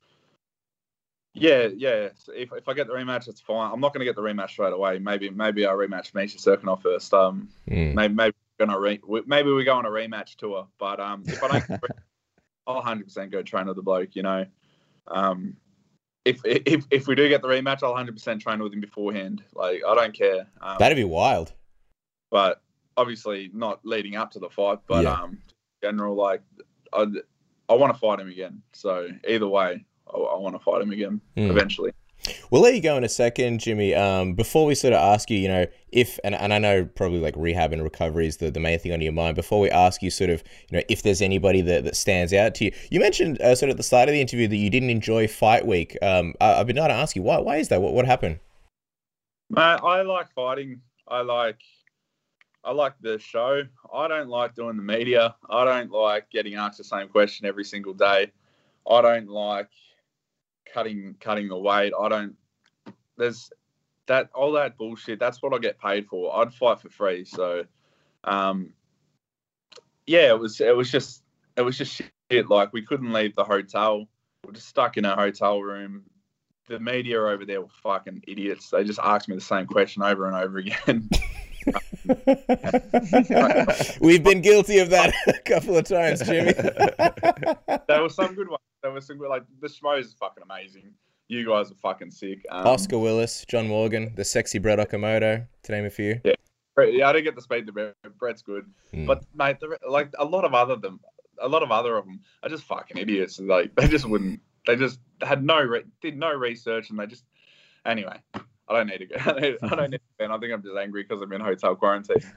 yeah, 1.34 1.68
yeah. 1.76 2.08
If, 2.34 2.52
if 2.52 2.68
I 2.68 2.74
get 2.74 2.86
the 2.86 2.94
rematch, 2.94 3.28
it's 3.28 3.40
fine. 3.40 3.70
I'm 3.72 3.80
not 3.80 3.92
going 3.92 4.00
to 4.00 4.06
get 4.06 4.16
the 4.16 4.22
rematch 4.22 4.50
straight 4.50 4.72
away. 4.72 4.98
Maybe 4.98 5.28
maybe 5.30 5.66
I 5.66 5.70
rematch 5.70 6.14
Misha 6.14 6.38
Cirkunov 6.38 6.82
first. 6.82 7.12
Um, 7.12 7.48
mm. 7.68 7.94
maybe 7.94 8.14
maybe 8.14 8.34
we're 8.58 8.66
gonna 8.66 8.80
re- 8.80 9.00
maybe 9.26 9.52
we 9.52 9.64
go 9.64 9.74
on 9.74 9.86
a 9.86 9.90
rematch 9.90 10.36
tour. 10.36 10.66
But 10.78 10.98
um, 10.98 11.24
if 11.26 11.42
I 11.42 11.48
don't, 11.48 11.80
I'll 12.66 12.76
100 12.76 13.04
percent 13.04 13.30
go 13.30 13.42
train 13.42 13.66
with 13.66 13.76
the 13.76 13.82
bloke. 13.82 14.16
You 14.16 14.22
know, 14.22 14.46
um, 15.08 15.56
if 16.24 16.40
if 16.44 16.86
if 16.90 17.06
we 17.06 17.14
do 17.14 17.28
get 17.28 17.42
the 17.42 17.48
rematch, 17.48 17.82
I'll 17.82 17.90
100 17.90 18.14
percent 18.14 18.40
train 18.40 18.62
with 18.62 18.72
him 18.72 18.80
beforehand. 18.80 19.42
Like 19.54 19.82
I 19.86 19.94
don't 19.94 20.14
care. 20.14 20.46
Um, 20.62 20.76
That'd 20.78 20.96
be 20.96 21.04
wild. 21.04 21.52
But 22.30 22.62
obviously 22.96 23.50
not 23.52 23.80
leading 23.84 24.16
up 24.16 24.30
to 24.32 24.38
the 24.38 24.48
fight. 24.48 24.78
But 24.86 25.04
yeah. 25.04 25.12
um, 25.12 25.38
general 25.82 26.14
like 26.14 26.42
I 26.96 27.06
I 27.68 27.74
want 27.74 27.92
to 27.92 27.98
fight 27.98 28.20
him 28.20 28.28
again. 28.28 28.62
So 28.72 29.08
either 29.28 29.48
way, 29.48 29.84
I, 30.12 30.16
I 30.16 30.38
want 30.38 30.54
to 30.54 30.60
fight 30.60 30.82
him 30.82 30.90
again 30.90 31.20
mm. 31.36 31.50
eventually. 31.50 31.92
We'll 32.50 32.62
let 32.62 32.74
you 32.74 32.80
go 32.80 32.96
in 32.96 33.04
a 33.04 33.08
second, 33.08 33.60
Jimmy. 33.60 33.94
Um, 33.94 34.34
before 34.34 34.66
we 34.66 34.74
sort 34.74 34.94
of 34.94 35.00
ask 35.00 35.30
you, 35.30 35.38
you 35.38 35.48
know, 35.48 35.66
if 35.92 36.18
and, 36.24 36.34
and 36.34 36.52
I 36.52 36.58
know 36.58 36.84
probably 36.84 37.20
like 37.20 37.34
rehab 37.36 37.72
and 37.72 37.82
recovery 37.82 38.26
is 38.26 38.38
the, 38.38 38.50
the 38.50 38.60
main 38.60 38.78
thing 38.78 38.92
on 38.92 39.00
your 39.00 39.12
mind. 39.12 39.36
Before 39.36 39.60
we 39.60 39.70
ask 39.70 40.02
you, 40.02 40.10
sort 40.10 40.30
of, 40.30 40.42
you 40.70 40.78
know, 40.78 40.84
if 40.88 41.02
there's 41.02 41.22
anybody 41.22 41.60
that, 41.62 41.84
that 41.84 41.96
stands 41.96 42.32
out 42.32 42.54
to 42.56 42.64
you, 42.64 42.72
you 42.90 43.00
mentioned 43.00 43.40
uh, 43.40 43.54
sort 43.54 43.70
of 43.70 43.74
at 43.74 43.76
the 43.76 43.82
start 43.82 44.08
of 44.08 44.12
the 44.12 44.20
interview 44.20 44.48
that 44.48 44.56
you 44.56 44.70
didn't 44.70 44.90
enjoy 44.90 45.28
fight 45.28 45.66
week. 45.66 45.96
Um, 46.02 46.34
I, 46.40 46.48
have 46.54 46.66
been 46.66 46.76
trying 46.76 46.88
to 46.88 46.94
ask 46.94 47.14
you 47.14 47.22
why. 47.22 47.38
Why 47.38 47.56
is 47.56 47.68
that? 47.68 47.80
What 47.80 47.92
what 47.92 48.06
happened? 48.06 48.40
Mate, 49.50 49.80
I 49.82 50.02
like 50.02 50.32
fighting. 50.32 50.80
I 51.06 51.22
like 51.22 51.60
I 52.66 52.72
like 52.72 52.94
the 53.00 53.18
show. 53.20 53.62
I 53.94 54.08
don't 54.08 54.28
like 54.28 54.56
doing 54.56 54.76
the 54.76 54.82
media. 54.82 55.36
I 55.48 55.64
don't 55.64 55.90
like 55.92 56.28
getting 56.30 56.56
asked 56.56 56.78
the 56.78 56.84
same 56.84 57.08
question 57.08 57.46
every 57.46 57.64
single 57.64 57.94
day. 57.94 58.32
I 58.90 59.02
don't 59.02 59.28
like 59.28 59.70
cutting 60.74 61.14
cutting 61.20 61.48
the 61.48 61.56
weight. 61.56 61.92
I 61.98 62.08
don't. 62.08 62.34
There's 63.16 63.50
that 64.06 64.30
all 64.34 64.52
that 64.52 64.76
bullshit. 64.76 65.20
That's 65.20 65.40
what 65.40 65.54
I 65.54 65.58
get 65.58 65.78
paid 65.78 66.08
for. 66.08 66.36
I'd 66.36 66.52
fight 66.52 66.80
for 66.80 66.90
free. 66.90 67.24
So, 67.24 67.64
um, 68.24 68.72
yeah, 70.06 70.28
it 70.28 70.38
was 70.38 70.60
it 70.60 70.76
was 70.76 70.90
just 70.90 71.22
it 71.56 71.62
was 71.62 71.78
just 71.78 72.02
shit. 72.30 72.50
Like 72.50 72.72
we 72.72 72.82
couldn't 72.82 73.12
leave 73.12 73.36
the 73.36 73.44
hotel. 73.44 74.06
We're 74.44 74.52
just 74.52 74.68
stuck 74.68 74.96
in 74.96 75.04
a 75.04 75.14
hotel 75.14 75.62
room. 75.62 76.02
The 76.68 76.80
media 76.80 77.20
over 77.22 77.44
there 77.44 77.60
were 77.60 77.68
fucking 77.82 78.24
idiots. 78.26 78.70
They 78.70 78.82
just 78.82 78.98
asked 79.00 79.28
me 79.28 79.36
the 79.36 79.40
same 79.40 79.66
question 79.66 80.02
over 80.02 80.26
and 80.26 80.36
over 80.36 80.58
again. 80.58 81.08
We've 84.00 84.22
been 84.22 84.40
guilty 84.40 84.78
of 84.78 84.90
that 84.90 85.12
a 85.26 85.32
couple 85.44 85.76
of 85.76 85.84
times, 85.84 86.22
Jimmy. 86.22 86.52
there 87.88 88.02
was 88.02 88.14
some 88.14 88.34
good 88.34 88.48
ones. 88.48 88.62
There 88.82 88.92
was 88.92 89.06
some 89.06 89.18
good, 89.18 89.28
like 89.28 89.44
the 89.60 89.68
show 89.68 89.92
is 89.92 90.14
fucking 90.14 90.42
amazing. 90.42 90.92
You 91.28 91.46
guys 91.46 91.72
are 91.72 91.76
fucking 91.76 92.12
sick. 92.12 92.44
Um, 92.50 92.66
Oscar 92.66 92.98
Willis, 92.98 93.44
John 93.48 93.66
Morgan, 93.66 94.14
the 94.14 94.24
sexy 94.24 94.58
Brett 94.58 94.78
Okamoto, 94.78 95.46
to 95.64 95.72
name 95.72 95.84
a 95.84 95.90
few. 95.90 96.20
Yeah, 96.24 96.34
yeah, 96.78 97.08
I 97.08 97.12
didn't 97.12 97.24
get 97.24 97.34
the 97.34 97.42
speak 97.42 97.66
to 97.66 97.72
Brett. 97.72 97.94
Brett's 98.18 98.42
good, 98.42 98.66
mm. 98.94 99.06
but 99.06 99.24
mate, 99.34 99.58
the, 99.58 99.76
like 99.88 100.12
a 100.18 100.24
lot 100.24 100.44
of 100.44 100.54
other 100.54 100.76
them, 100.76 101.00
a 101.40 101.48
lot 101.48 101.64
of 101.64 101.72
other 101.72 101.96
of 101.96 102.04
them 102.04 102.20
are 102.42 102.48
just 102.48 102.64
fucking 102.64 102.96
idiots. 102.96 103.40
Like 103.40 103.74
they 103.74 103.88
just 103.88 104.08
wouldn't. 104.08 104.40
They 104.66 104.76
just 104.76 105.00
had 105.20 105.44
no 105.44 105.60
re- 105.60 105.84
did 106.00 106.16
no 106.16 106.32
research, 106.32 106.90
and 106.90 106.98
they 106.98 107.06
just 107.06 107.24
anyway. 107.84 108.20
I 108.68 108.74
don't 108.74 108.86
need 108.88 108.98
to 108.98 109.06
go. 109.06 109.16
I 109.70 109.74
don't 109.76 109.90
need 109.90 110.00
to. 110.18 110.26
I 110.26 110.38
think 110.38 110.52
I'm 110.52 110.62
just 110.62 110.76
angry 110.76 111.04
because 111.04 111.22
I'm 111.22 111.32
in 111.32 111.40
hotel 111.40 111.76
quarantine. 111.76 112.16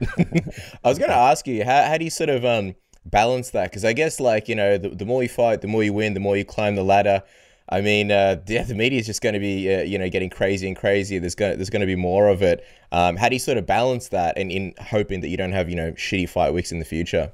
I 0.84 0.88
was 0.88 0.98
going 0.98 1.10
to 1.10 1.16
ask 1.16 1.46
you, 1.46 1.64
how, 1.64 1.84
how 1.84 1.98
do 1.98 2.04
you 2.04 2.10
sort 2.10 2.30
of 2.30 2.44
um, 2.44 2.74
balance 3.04 3.50
that? 3.50 3.70
Because 3.70 3.84
I 3.84 3.92
guess, 3.92 4.20
like, 4.20 4.48
you 4.48 4.54
know, 4.54 4.78
the, 4.78 4.90
the 4.90 5.04
more 5.04 5.22
you 5.22 5.28
fight, 5.28 5.60
the 5.60 5.68
more 5.68 5.82
you 5.82 5.92
win, 5.92 6.14
the 6.14 6.20
more 6.20 6.36
you 6.36 6.44
climb 6.44 6.76
the 6.76 6.84
ladder. 6.84 7.22
I 7.68 7.80
mean, 7.80 8.10
uh, 8.10 8.36
yeah, 8.48 8.64
the 8.64 8.74
media 8.74 8.98
is 8.98 9.06
just 9.06 9.22
going 9.22 9.34
to 9.34 9.38
be, 9.38 9.72
uh, 9.72 9.82
you 9.82 9.96
know, 9.96 10.08
getting 10.08 10.30
crazy 10.30 10.66
and 10.66 10.76
crazy. 10.76 11.18
There's 11.18 11.36
going, 11.36 11.56
there's 11.56 11.70
going 11.70 11.80
to 11.80 11.86
be 11.86 11.96
more 11.96 12.28
of 12.28 12.42
it. 12.42 12.64
Um, 12.92 13.16
how 13.16 13.28
do 13.28 13.36
you 13.36 13.40
sort 13.40 13.58
of 13.58 13.66
balance 13.66 14.08
that, 14.08 14.36
and 14.36 14.50
in 14.50 14.74
hoping 14.80 15.20
that 15.20 15.28
you 15.28 15.36
don't 15.36 15.52
have, 15.52 15.68
you 15.68 15.76
know, 15.76 15.92
shitty 15.92 16.28
fight 16.28 16.52
weeks 16.52 16.72
in 16.72 16.80
the 16.80 16.84
future? 16.84 17.32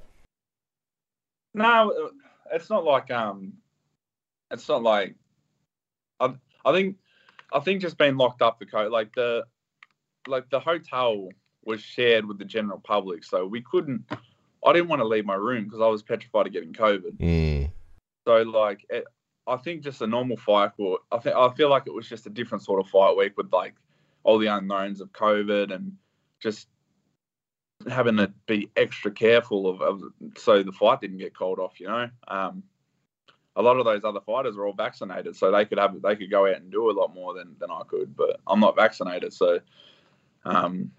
No, 1.55 2.11
it's 2.53 2.69
not 2.69 2.85
like 2.85 3.11
um, 3.11 3.55
it's 4.51 4.69
not 4.69 4.83
like 4.83 5.15
I, 6.21 6.35
I 6.67 6.73
think 6.73 6.97
I 7.53 7.61
think 7.61 7.81
just 7.81 7.99
being 7.99 8.17
locked 8.17 8.43
up 8.43 8.59
for 8.59 8.67
COVID, 8.67 8.91
like 8.91 9.15
the 9.15 9.45
like 10.27 10.49
the 10.51 10.61
hotel 10.61 11.29
was 11.65 11.81
shared 11.81 12.25
with 12.25 12.39
the 12.39 12.45
general 12.45 12.81
public, 12.81 13.25
so 13.25 13.47
we 13.47 13.63
couldn't. 13.63 14.05
I 14.65 14.73
didn't 14.73 14.89
want 14.89 15.01
to 15.01 15.07
leave 15.07 15.25
my 15.25 15.35
room 15.35 15.65
because 15.65 15.81
I 15.81 15.87
was 15.87 16.03
petrified 16.03 16.47
of 16.47 16.53
getting 16.53 16.73
COVID. 16.73 17.19
Mm. 17.19 17.71
So 18.27 18.43
like, 18.43 18.85
it, 18.91 19.05
I 19.47 19.57
think 19.57 19.83
just 19.83 20.03
a 20.03 20.07
normal 20.07 20.37
fight. 20.37 20.73
Or 20.79 20.99
I 21.13 21.19
think 21.19 21.37
I 21.37 21.49
feel 21.55 21.69
like 21.69 21.85
it 21.87 21.95
was 21.95 22.09
just 22.09 22.27
a 22.27 22.31
different 22.31 22.65
sort 22.65 22.81
of 22.81 22.89
fight 22.91 23.17
week 23.17 23.37
with 23.37 23.53
like 23.53 23.75
all 24.25 24.39
the 24.39 24.47
unknowns 24.47 25.01
of 25.01 25.13
COVID 25.13 25.73
and 25.73 25.93
just 26.41 26.69
having 27.89 28.17
to 28.17 28.33
be 28.47 28.71
extra 28.77 29.11
careful 29.11 29.69
of, 29.69 29.81
of 29.83 30.03
so 30.37 30.63
the 30.63 30.73
fight 30.73 31.01
didn't 31.01 31.19
get 31.19 31.37
called 31.37 31.61
off. 31.61 31.79
You 31.79 31.89
know. 31.89 32.11
Um, 32.27 32.63
a 33.57 33.63
lot 33.63 33.79
of 33.79 33.85
those 33.85 34.05
other 34.05 34.21
fighters 34.21 34.57
are 34.57 34.67
all 34.67 34.75
vaccinated, 34.75 35.35
so 35.35 35.51
they 35.51 35.65
could 35.65 35.79
have 35.79 36.01
they 36.03 36.15
could 36.15 36.31
go 36.31 36.47
out 36.47 36.57
and 36.57 36.71
do 36.71 36.91
a 36.91 36.93
lot 36.93 37.15
more 37.15 37.35
than, 37.35 37.57
than 37.59 37.71
I 37.71 37.83
could. 37.89 38.15
But 38.15 38.41
I'm 38.47 38.61
not 38.61 38.77
vaccinated, 38.77 39.33
so 39.33 39.61
um, 40.45 40.91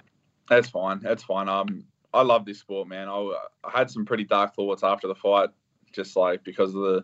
that's 0.50 0.67
fine. 0.67 1.00
That's 1.00 1.24
fine. 1.24 1.48
Um, 1.48 1.86
I 2.13 2.24
love 2.24 2.46
this 2.46 2.60
sport, 2.60 2.88
man. 2.88 3.08
I, 3.08 3.34
I 3.63 3.78
had 3.78 3.91
some 3.91 4.06
pretty 4.06 4.24
dark 4.24 4.56
thoughts 4.56 4.84
after 4.84 5.08
the 5.08 5.15
fight, 5.15 5.50
just 5.93 6.15
like 6.15 6.43
because 6.43 6.74
of 6.74 6.82
the 6.82 7.04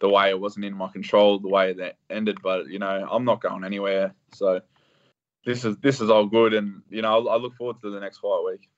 the 0.00 0.08
way 0.08 0.30
it 0.30 0.40
wasn't 0.40 0.64
in 0.64 0.74
my 0.74 0.88
control, 0.88 1.38
the 1.38 1.48
way 1.48 1.72
that 1.72 1.96
ended. 2.10 2.38
But 2.42 2.68
you 2.68 2.80
know, 2.80 3.06
I'm 3.10 3.24
not 3.24 3.40
going 3.40 3.64
anywhere. 3.64 4.14
So 4.34 4.60
this 5.44 5.64
is 5.64 5.76
this 5.78 6.00
is 6.00 6.10
all 6.10 6.26
good, 6.26 6.54
and 6.54 6.82
you 6.90 7.02
know, 7.02 7.28
I, 7.28 7.34
I 7.34 7.36
look 7.36 7.54
forward 7.54 7.80
to 7.82 7.90
the 7.90 8.00
next 8.00 8.18
fight 8.18 8.42
week. 8.44 8.68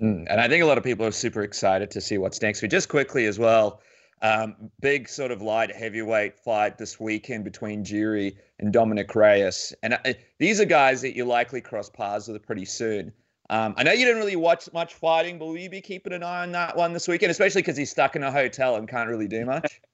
Mm, 0.00 0.26
and 0.28 0.40
I 0.40 0.48
think 0.48 0.62
a 0.62 0.66
lot 0.66 0.78
of 0.78 0.84
people 0.84 1.06
are 1.06 1.10
super 1.10 1.42
excited 1.42 1.90
to 1.90 2.00
see 2.00 2.18
what's 2.18 2.40
next. 2.40 2.62
We 2.62 2.68
just 2.68 2.88
quickly 2.88 3.26
as 3.26 3.38
well. 3.38 3.80
Um, 4.22 4.70
big 4.80 5.08
sort 5.08 5.30
of 5.30 5.42
light 5.42 5.74
heavyweight 5.74 6.38
fight 6.38 6.78
this 6.78 6.98
weekend 6.98 7.44
between 7.44 7.84
Jiri 7.84 8.36
and 8.58 8.72
Dominick 8.72 9.14
Reyes. 9.14 9.74
And 9.82 9.94
uh, 9.94 10.14
these 10.38 10.58
are 10.60 10.64
guys 10.64 11.02
that 11.02 11.14
you 11.14 11.26
likely 11.26 11.60
cross 11.60 11.90
paths 11.90 12.26
with 12.26 12.44
pretty 12.46 12.64
soon. 12.64 13.12
Um, 13.50 13.74
I 13.76 13.82
know 13.82 13.92
you 13.92 14.04
didn't 14.04 14.18
really 14.18 14.36
watch 14.36 14.68
much 14.72 14.94
fighting, 14.94 15.38
but 15.38 15.46
will 15.46 15.58
you 15.58 15.70
be 15.70 15.80
keeping 15.80 16.12
an 16.12 16.22
eye 16.22 16.42
on 16.42 16.52
that 16.52 16.76
one 16.76 16.92
this 16.92 17.06
weekend, 17.06 17.30
especially 17.30 17.62
because 17.62 17.76
he's 17.76 17.90
stuck 17.90 18.16
in 18.16 18.22
a 18.22 18.32
hotel 18.32 18.76
and 18.76 18.88
can't 18.88 19.08
really 19.08 19.28
do 19.28 19.44
much? 19.44 19.80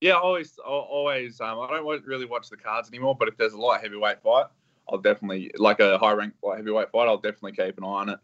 Yeah, 0.00 0.14
always, 0.14 0.58
always. 0.64 1.42
Um, 1.42 1.60
I 1.60 1.68
don't 1.68 2.06
really 2.06 2.24
watch 2.24 2.48
the 2.48 2.56
cards 2.56 2.88
anymore, 2.88 3.14
but 3.14 3.28
if 3.28 3.36
there's 3.36 3.52
a 3.52 3.58
light 3.58 3.82
heavyweight 3.82 4.22
fight, 4.22 4.46
I'll 4.88 4.98
definitely 4.98 5.50
like 5.58 5.80
a 5.80 5.98
high 5.98 6.12
rank 6.12 6.32
light 6.42 6.56
heavyweight 6.56 6.90
fight. 6.90 7.06
I'll 7.06 7.18
definitely 7.18 7.52
keep 7.52 7.76
an 7.76 7.84
eye 7.84 7.86
on 7.86 8.08
it. 8.08 8.18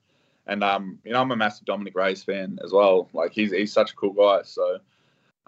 And 0.47 0.65
um, 0.65 0.99
you 1.05 1.13
know, 1.13 1.21
I'm 1.21 1.31
a 1.31 1.37
massive 1.37 1.67
Dominick 1.67 1.95
Reyes 1.95 2.23
fan 2.23 2.59
as 2.65 2.73
well. 2.73 3.11
Like 3.13 3.33
he's 3.33 3.53
he's 3.53 3.73
such 3.73 3.93
a 3.93 3.95
cool 3.95 4.13
guy. 4.13 4.41
So 4.45 4.79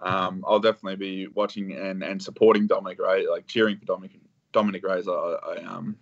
um, 0.01 0.43
I'll 0.47 0.59
definitely 0.59 0.95
be 0.95 1.27
watching 1.27 1.73
and, 1.73 2.03
and 2.03 2.21
supporting 2.21 2.67
Dominick 2.67 2.99
Reyes, 2.99 3.27
like 3.29 3.47
cheering 3.47 3.77
for 3.77 3.85
Dominick 3.85 4.11
Dominick 4.53 4.85
Reyes. 4.85 5.07
I, 5.07 5.11
I 5.11 5.55
um, 5.63 5.97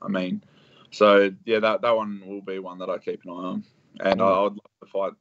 I 0.00 0.08
mean, 0.08 0.42
so 0.90 1.30
yeah, 1.44 1.60
that 1.60 1.82
that 1.82 1.96
one 1.96 2.22
will 2.26 2.42
be 2.42 2.58
one 2.58 2.78
that 2.78 2.88
I 2.88 2.98
keep 2.98 3.24
an 3.24 3.30
eye 3.30 3.34
on, 3.34 3.64
and 4.00 4.20
mm. 4.20 4.24
I, 4.24 4.42
would 4.42 4.54
like 4.54 4.80
to 4.80 4.86
fight 4.86 5.12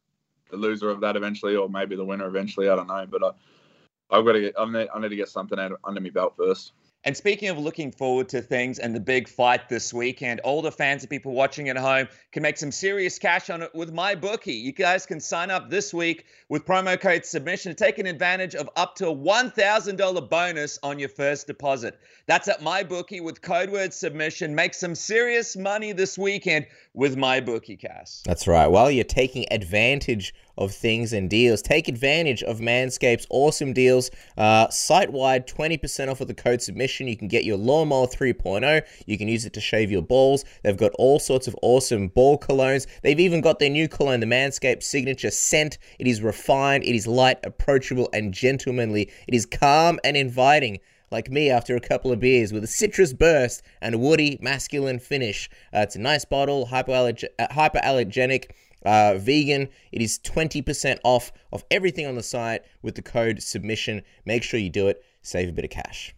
the 0.49 0.57
loser 0.57 0.89
of 0.89 1.01
that 1.01 1.15
eventually, 1.15 1.55
or 1.55 1.69
maybe 1.69 1.95
the 1.95 2.05
winner 2.05 2.27
eventually. 2.27 2.69
I 2.69 2.75
don't 2.75 2.87
know, 2.87 3.05
but 3.09 3.23
I, 3.23 4.17
I've 4.17 4.25
got 4.25 4.33
to 4.33 4.41
get 4.41 4.55
I 4.57 4.65
need, 4.65 4.89
I 4.93 4.99
need 4.99 5.09
to 5.09 5.15
get 5.15 5.29
something 5.29 5.59
out 5.59 5.79
under 5.83 6.01
my 6.01 6.09
belt 6.09 6.35
first. 6.37 6.73
And 7.03 7.17
speaking 7.17 7.49
of 7.49 7.57
looking 7.57 7.91
forward 7.91 8.29
to 8.29 8.43
things 8.43 8.77
and 8.77 8.93
the 8.93 8.99
big 8.99 9.27
fight 9.27 9.69
this 9.69 9.91
weekend, 9.91 10.39
all 10.41 10.61
the 10.61 10.71
fans 10.71 11.01
and 11.01 11.09
people 11.09 11.33
watching 11.33 11.67
at 11.69 11.77
home 11.77 12.07
can 12.31 12.43
make 12.43 12.57
some 12.57 12.71
serious 12.71 13.17
cash 13.17 13.49
on 13.49 13.63
it 13.63 13.73
with 13.73 13.91
MyBookie. 13.91 14.61
You 14.61 14.71
guys 14.71 15.07
can 15.07 15.19
sign 15.19 15.49
up 15.49 15.71
this 15.71 15.95
week 15.95 16.25
with 16.47 16.63
promo 16.63 16.99
code 16.99 17.25
submission, 17.25 17.75
taking 17.75 18.05
advantage 18.05 18.53
of 18.53 18.69
up 18.75 18.93
to 18.97 19.07
a 19.07 19.15
$1,000 19.15 20.29
bonus 20.29 20.77
on 20.83 20.99
your 20.99 21.09
first 21.09 21.47
deposit. 21.47 21.99
That's 22.27 22.47
at 22.47 22.61
MyBookie 22.61 23.23
with 23.23 23.41
code 23.41 23.71
word 23.71 23.95
submission. 23.95 24.53
Make 24.53 24.75
some 24.75 24.93
serious 24.93 25.57
money 25.57 25.93
this 25.93 26.19
weekend 26.19 26.67
with 26.93 27.17
MyBookie, 27.17 27.79
Cass. 27.79 28.21
That's 28.25 28.47
right. 28.47 28.67
While 28.67 28.91
you're 28.91 29.03
taking 29.03 29.45
advantage 29.49 30.35
of 30.57 30.73
things 30.73 31.13
and 31.13 31.29
deals. 31.29 31.61
Take 31.61 31.87
advantage 31.87 32.43
of 32.43 32.59
Manscaped's 32.59 33.27
awesome 33.29 33.73
deals. 33.73 34.11
Uh, 34.37 34.69
site 34.69 35.11
wide, 35.11 35.47
20% 35.47 36.09
off 36.09 36.19
with 36.19 36.27
the 36.27 36.33
code 36.33 36.61
submission. 36.61 37.07
You 37.07 37.17
can 37.17 37.27
get 37.27 37.45
your 37.45 37.57
Lawnmower 37.57 38.07
3.0. 38.07 38.81
You 39.05 39.17
can 39.17 39.27
use 39.27 39.45
it 39.45 39.53
to 39.53 39.61
shave 39.61 39.91
your 39.91 40.01
balls. 40.01 40.45
They've 40.63 40.77
got 40.77 40.91
all 40.95 41.19
sorts 41.19 41.47
of 41.47 41.55
awesome 41.61 42.09
ball 42.09 42.37
colognes. 42.37 42.87
They've 43.01 43.19
even 43.19 43.41
got 43.41 43.59
their 43.59 43.69
new 43.69 43.87
cologne, 43.87 44.19
the 44.19 44.25
Manscaped 44.25 44.83
Signature 44.83 45.31
Scent. 45.31 45.77
It 45.99 46.07
is 46.07 46.21
refined, 46.21 46.83
it 46.83 46.95
is 46.95 47.07
light, 47.07 47.39
approachable, 47.43 48.09
and 48.13 48.33
gentlemanly. 48.33 49.09
It 49.27 49.33
is 49.33 49.45
calm 49.45 49.99
and 50.03 50.15
inviting 50.17 50.79
like 51.11 51.29
me 51.29 51.49
after 51.49 51.75
a 51.75 51.79
couple 51.81 52.11
of 52.11 52.19
beers 52.19 52.53
with 52.53 52.63
a 52.63 52.67
citrus 52.67 53.13
burst 53.13 53.61
and 53.81 53.93
a 53.93 53.97
woody 53.97 54.37
masculine 54.41 54.97
finish. 54.97 55.49
Uh, 55.73 55.79
it's 55.79 55.95
a 55.95 55.99
nice 55.99 56.25
bottle, 56.25 56.67
hypoallerg- 56.67 57.27
uh, 57.37 57.47
hypoallergenic, 57.49 58.51
uh, 58.85 59.15
vegan. 59.17 59.69
It 59.91 60.01
is 60.01 60.19
20% 60.19 60.97
off 61.03 61.31
of 61.51 61.63
everything 61.71 62.05
on 62.05 62.15
the 62.15 62.23
site 62.23 62.63
with 62.81 62.95
the 62.95 63.01
code 63.01 63.41
submission. 63.41 64.01
Make 64.25 64.43
sure 64.43 64.59
you 64.59 64.69
do 64.69 64.87
it. 64.87 65.03
Save 65.21 65.49
a 65.49 65.53
bit 65.53 65.65
of 65.65 65.71
cash. 65.71 66.15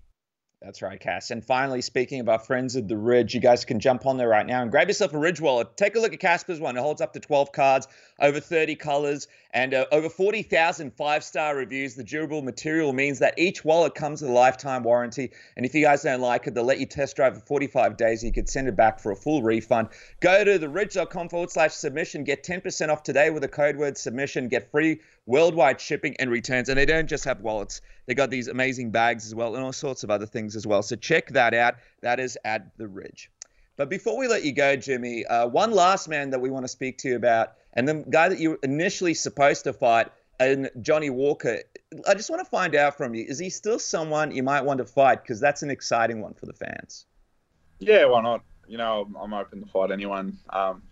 That's 0.64 0.82
right, 0.82 0.98
Cass. 0.98 1.30
And 1.30 1.44
finally, 1.44 1.82
speaking 1.82 2.22
of 2.22 2.30
our 2.30 2.40
friends 2.40 2.78
at 2.78 2.88
the 2.88 2.96
Ridge, 2.96 3.36
you 3.36 3.42
guys 3.42 3.66
can 3.66 3.82
jump 3.82 4.06
on 4.06 4.16
there 4.16 4.30
right 4.30 4.46
now 4.46 4.62
and 4.62 4.72
grab 4.72 4.88
yourself 4.88 5.14
a 5.14 5.18
Ridge 5.18 5.42
wallet. 5.42 5.76
Take 5.76 5.98
a 5.98 6.00
look 6.00 6.14
at 6.14 6.22
Casper's 6.22 6.62
one. 6.62 6.78
It 6.78 6.80
holds 6.80 7.02
up 7.02 7.12
to 7.14 7.20
12 7.20 7.52
cards, 7.52 7.90
over 8.20 8.40
30 8.40 8.76
colors, 8.76 9.28
and 9.54 9.74
uh, 9.74 9.86
over 9.92 10.10
40,000 10.10 10.92
five 10.92 11.24
star 11.24 11.56
reviews. 11.56 11.96
The 11.96 12.04
durable 12.04 12.42
material 12.42 12.94
means 12.94 13.20
that 13.20 13.36
each 13.38 13.64
wallet 13.64 13.96
comes 13.96 14.22
with 14.22 14.32
a 14.32 14.34
lifetime 14.34 14.84
warranty. 14.84 15.32
And 15.56 15.66
if 15.66 15.76
you 15.76 15.82
guys 15.82 16.04
don't 16.04 16.22
like 16.22 16.48
it, 16.48 16.54
they'll 16.54 16.64
let 16.64 16.80
you 16.80 16.86
test 16.86 17.16
drive 17.16 17.36
for 17.36 17.46
45 17.46 17.98
days. 17.98 18.24
You 18.24 18.32
could 18.32 18.50
send 18.50 18.68
it 18.68 18.76
back 18.76 19.00
for 19.00 19.12
a 19.12 19.16
full 19.16 19.44
refund. 19.44 19.90
Go 20.20 20.44
to 20.44 20.58
theridge.com 20.60 21.30
forward 21.30 21.52
slash 21.52 21.74
submission. 21.74 22.24
Get 22.24 22.44
10% 22.44 22.90
off 22.90 23.04
today 23.04 23.30
with 23.30 23.44
the 23.44 23.48
code 23.48 23.76
word 23.78 23.98
submission. 23.98 24.48
Get 24.48 24.72
free 24.72 25.00
worldwide 25.26 25.80
shipping 25.80 26.16
and 26.20 26.30
returns. 26.30 26.70
And 26.70 26.78
they 26.78 26.86
don't 26.86 27.08
just 27.08 27.26
have 27.26 27.42
wallets, 27.42 27.82
they 28.06 28.14
got 28.14 28.30
these 28.30 28.48
amazing 28.48 28.92
bags 28.92 29.26
as 29.26 29.36
well 29.36 29.56
and 29.56 29.64
all 29.64 29.74
sorts 29.74 30.04
of 30.04 30.12
other 30.12 30.26
things 30.26 30.56
as 30.56 30.68
well. 30.68 30.82
So 30.82 30.96
check 30.96 31.30
that 31.30 31.54
out. 31.54 31.76
That 32.02 32.20
is 32.20 32.38
at 32.44 32.78
the 32.78 32.88
Ridge. 32.88 33.30
But 33.76 33.90
before 33.90 34.18
we 34.18 34.28
let 34.28 34.44
you 34.44 34.54
go, 34.54 34.76
Jimmy, 34.76 35.26
uh, 35.26 35.48
one 35.48 35.72
last 35.72 36.08
man 36.08 36.30
that 36.32 36.40
we 36.40 36.50
want 36.50 36.64
to 36.66 36.70
speak 36.70 37.00
to 37.00 37.10
you 37.10 37.16
about, 37.16 37.54
and 37.74 37.88
the 37.88 38.06
guy 38.10 38.30
that 38.30 38.40
you 38.40 38.52
were 38.52 38.60
initially 38.62 39.14
supposed 39.14 39.64
to 39.64 39.74
fight, 39.74 40.10
and 40.40 40.70
Johnny 40.82 41.10
Walker. 41.10 41.60
I 42.08 42.14
just 42.14 42.30
want 42.30 42.44
to 42.44 42.50
find 42.50 42.76
out 42.76 42.98
from 42.98 43.16
you: 43.16 43.26
is 43.28 43.40
he 43.40 43.50
still 43.50 43.80
someone 43.80 44.32
you 44.32 44.44
might 44.44 44.64
want 44.64 44.78
to 44.80 44.86
fight? 44.86 45.24
Because 45.24 45.40
that's 45.40 45.64
an 45.64 45.72
exciting 45.72 46.22
one 46.22 46.34
for 46.34 46.46
the 46.46 46.54
fans. 46.54 47.06
Yeah, 47.80 48.06
why 48.06 48.22
not? 48.22 48.44
You 48.68 48.78
know, 48.78 49.10
I'm 49.20 49.34
open 49.34 49.62
to 49.62 49.68
fight 49.68 49.92
anyone. 49.92 50.38
Um, 50.50 50.84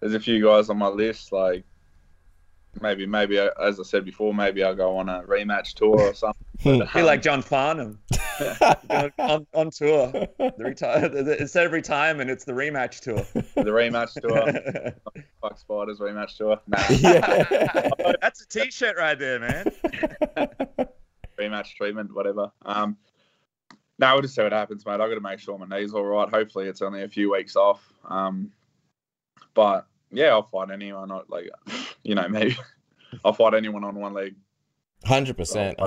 there's 0.00 0.14
a 0.14 0.20
few 0.20 0.42
guys 0.42 0.70
on 0.70 0.78
my 0.78 0.88
list, 0.88 1.32
like 1.32 1.64
maybe 2.80 3.06
maybe 3.06 3.38
as 3.38 3.78
I 3.78 3.82
said 3.82 4.04
before, 4.04 4.34
maybe 4.34 4.62
I'll 4.62 4.74
go 4.74 4.96
on 4.96 5.08
a 5.08 5.22
rematch 5.22 5.74
tour 5.74 6.00
or 6.00 6.14
something. 6.14 6.38
But, 6.64 6.94
um, 6.94 7.04
like 7.06 7.22
John 7.22 7.42
Farnham 7.42 7.98
on, 9.18 9.46
on, 9.52 9.70
tour. 9.70 10.12
The 10.12 10.54
retire 10.58 11.06
instead 11.40 11.66
of 11.66 11.72
retirement, 11.72 12.30
it's 12.30 12.44
the 12.44 12.52
rematch 12.52 13.00
tour. 13.00 13.26
The 13.34 13.70
rematch 13.70 14.20
tour. 14.20 14.92
Fuck 15.40 15.58
spiders 15.58 15.98
rematch 15.98 16.36
tour. 16.36 16.60
Nah. 16.68 16.78
Yeah. 16.90 17.88
That's 18.20 18.42
a 18.42 18.48
t-shirt 18.48 18.96
right 18.96 19.18
there, 19.18 19.40
man. 19.40 19.64
rematch 21.38 21.74
treatment, 21.74 22.14
whatever. 22.14 22.52
Um, 22.64 22.96
no, 23.98 24.12
we'll 24.12 24.22
just 24.22 24.34
see 24.34 24.42
what 24.42 24.52
happens, 24.52 24.86
mate. 24.86 24.94
I 24.94 25.08
got 25.08 25.14
to 25.14 25.20
make 25.20 25.38
sure 25.38 25.58
my 25.58 25.66
knee's 25.66 25.92
are 25.94 25.98
all 25.98 26.04
right. 26.04 26.28
Hopefully, 26.28 26.68
it's 26.68 26.82
only 26.82 27.02
a 27.02 27.08
few 27.08 27.32
weeks 27.32 27.56
off. 27.56 27.92
Um, 28.08 28.52
but 29.54 29.86
yeah, 30.12 30.28
I'll 30.28 30.48
fight 30.48 30.70
anyone. 30.70 31.10
On 31.10 31.22
like, 31.28 31.50
you 32.02 32.14
know, 32.14 32.28
maybe 32.28 32.56
I'll 33.24 33.32
fight 33.32 33.54
anyone 33.54 33.84
on 33.84 33.94
one 33.94 34.14
leg. 34.14 34.34
Hundred 35.04 35.36
percent. 35.36 35.78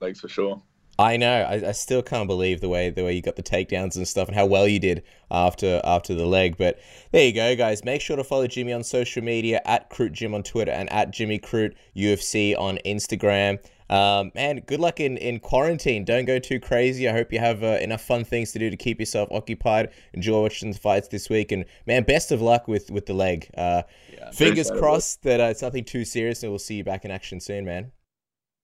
Legs 0.00 0.20
for 0.20 0.28
sure. 0.28 0.62
I 0.98 1.16
know. 1.16 1.42
I, 1.42 1.68
I, 1.68 1.72
still 1.72 2.02
can't 2.02 2.26
believe 2.26 2.60
the 2.60 2.68
way 2.68 2.90
the 2.90 3.02
way 3.02 3.14
you 3.14 3.22
got 3.22 3.36
the 3.36 3.42
takedowns 3.42 3.96
and 3.96 4.06
stuff, 4.06 4.28
and 4.28 4.36
how 4.36 4.44
well 4.44 4.68
you 4.68 4.78
did 4.78 5.02
after 5.30 5.80
after 5.84 6.14
the 6.14 6.26
leg. 6.26 6.56
But 6.58 6.78
there 7.12 7.24
you 7.26 7.32
go, 7.32 7.56
guys. 7.56 7.84
Make 7.84 8.02
sure 8.02 8.16
to 8.16 8.24
follow 8.24 8.46
Jimmy 8.46 8.72
on 8.72 8.84
social 8.84 9.22
media 9.22 9.62
at 9.64 9.90
Crute 9.90 10.12
Jim 10.12 10.34
on 10.34 10.42
Twitter 10.42 10.70
and 10.70 10.92
at 10.92 11.10
Jimmy 11.10 11.38
Crute 11.38 11.74
UFC 11.96 12.56
on 12.58 12.78
Instagram. 12.84 13.58
Um, 13.90 14.32
man, 14.34 14.60
good 14.66 14.80
luck 14.80 15.00
in, 15.00 15.16
in 15.16 15.40
quarantine. 15.40 16.04
Don't 16.04 16.24
go 16.24 16.38
too 16.38 16.60
crazy. 16.60 17.08
I 17.08 17.12
hope 17.12 17.32
you 17.32 17.38
have 17.38 17.62
uh, 17.62 17.78
enough 17.80 18.02
fun 18.02 18.24
things 18.24 18.52
to 18.52 18.58
do 18.58 18.70
to 18.70 18.76
keep 18.76 19.00
yourself 19.00 19.28
occupied. 19.32 19.90
Enjoy 20.14 20.40
watching 20.40 20.70
the 20.70 20.78
fights 20.78 21.08
this 21.08 21.28
week, 21.28 21.52
and 21.52 21.64
man, 21.86 22.04
best 22.04 22.32
of 22.32 22.40
luck 22.40 22.68
with 22.68 22.90
with 22.90 23.06
the 23.06 23.14
leg. 23.14 23.48
Uh, 23.56 23.82
yeah, 24.12 24.30
fingers 24.30 24.70
crossed 24.70 25.22
that 25.22 25.40
uh, 25.40 25.44
it's 25.44 25.62
nothing 25.62 25.84
too 25.84 26.04
serious, 26.04 26.42
and 26.42 26.52
we'll 26.52 26.58
see 26.58 26.76
you 26.76 26.84
back 26.84 27.04
in 27.04 27.10
action 27.10 27.40
soon, 27.40 27.64
man. 27.64 27.92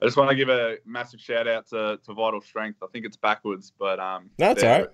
I 0.00 0.06
just 0.06 0.16
want 0.16 0.30
to 0.30 0.36
give 0.36 0.48
a 0.48 0.76
massive 0.86 1.20
shout 1.20 1.48
out 1.48 1.66
to, 1.70 1.98
to 2.04 2.14
Vital 2.14 2.40
Strength. 2.40 2.84
I 2.84 2.86
think 2.92 3.04
it's 3.04 3.16
backwards, 3.16 3.72
but 3.76 3.98
um, 3.98 4.30
that's 4.38 4.62
all 4.62 4.70
right 4.70 4.88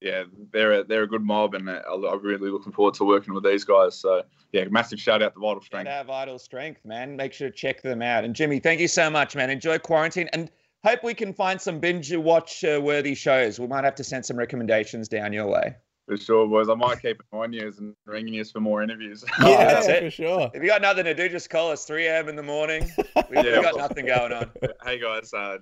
yeah, 0.00 0.24
they're 0.52 0.80
a, 0.80 0.84
they're 0.84 1.02
a 1.02 1.08
good 1.08 1.24
mob, 1.24 1.54
and 1.54 1.68
uh, 1.68 1.82
I'm 1.86 2.22
really 2.22 2.50
looking 2.50 2.72
forward 2.72 2.94
to 2.94 3.04
working 3.04 3.34
with 3.34 3.44
these 3.44 3.64
guys. 3.64 3.96
So 3.98 4.22
yeah, 4.52 4.64
massive 4.70 5.00
shout 5.00 5.22
out 5.22 5.34
to 5.34 5.40
Vital 5.40 5.62
Strength. 5.62 5.86
Yeah, 5.86 6.02
Vital 6.04 6.38
Strength, 6.38 6.84
man. 6.84 7.16
Make 7.16 7.32
sure 7.32 7.50
to 7.50 7.54
check 7.54 7.82
them 7.82 8.02
out. 8.02 8.24
And 8.24 8.34
Jimmy, 8.34 8.60
thank 8.60 8.80
you 8.80 8.88
so 8.88 9.10
much, 9.10 9.34
man. 9.34 9.50
Enjoy 9.50 9.78
quarantine, 9.78 10.28
and 10.32 10.50
hope 10.84 11.02
we 11.02 11.14
can 11.14 11.32
find 11.32 11.60
some 11.60 11.80
binge 11.80 12.14
watch 12.14 12.64
uh, 12.64 12.80
worthy 12.82 13.14
shows. 13.14 13.58
We 13.58 13.66
might 13.66 13.84
have 13.84 13.96
to 13.96 14.04
send 14.04 14.24
some 14.24 14.36
recommendations 14.36 15.08
down 15.08 15.32
your 15.32 15.48
way. 15.48 15.74
For 16.08 16.16
sure, 16.16 16.48
boys. 16.48 16.70
I 16.70 16.74
might 16.74 17.02
keep 17.02 17.20
it 17.20 17.36
on 17.36 17.52
you 17.52 17.70
and 17.76 17.94
ringing 18.06 18.32
you 18.32 18.44
for 18.44 18.60
more 18.60 18.82
interviews. 18.82 19.22
yeah, 19.42 19.64
that's 19.74 19.88
it. 19.88 20.04
for 20.04 20.10
sure. 20.10 20.50
If 20.54 20.62
you 20.62 20.68
got 20.68 20.80
nothing 20.80 21.04
to 21.04 21.12
do, 21.12 21.28
just 21.28 21.50
call 21.50 21.70
us 21.70 21.84
3 21.84 22.06
a.m. 22.06 22.28
in 22.30 22.36
the 22.36 22.42
morning. 22.42 22.90
We, 23.30 23.36
yeah, 23.36 23.58
we 23.58 23.62
got 23.62 23.76
nothing 23.76 24.06
going 24.06 24.32
on. 24.32 24.50
Hey 24.84 24.98
guys, 24.98 25.34
uh, 25.34 25.58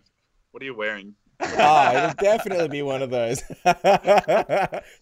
what 0.53 0.63
are 0.63 0.67
you 0.67 0.77
wearing? 0.77 1.15
Oh, 1.41 1.97
it'll 1.97 2.15
definitely 2.15 2.69
be 2.69 2.83
one 2.83 3.03
of 3.03 3.11
those. 3.11 3.41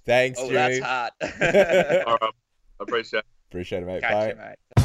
Thanks, 0.05 0.41
oh, 0.41 0.49
Jimmy. 0.49 0.81
That's 0.81 0.81
hot. 0.81 1.13
All 2.07 2.19
right. 2.21 2.33
Appreciate 2.81 3.21
it. 3.21 3.27
Appreciate 3.51 3.83
it, 3.83 3.87
mate. 3.87 4.01
Catch 4.03 4.13
Bye. 4.13 4.29
You, 4.29 4.35
mate. 4.37 4.84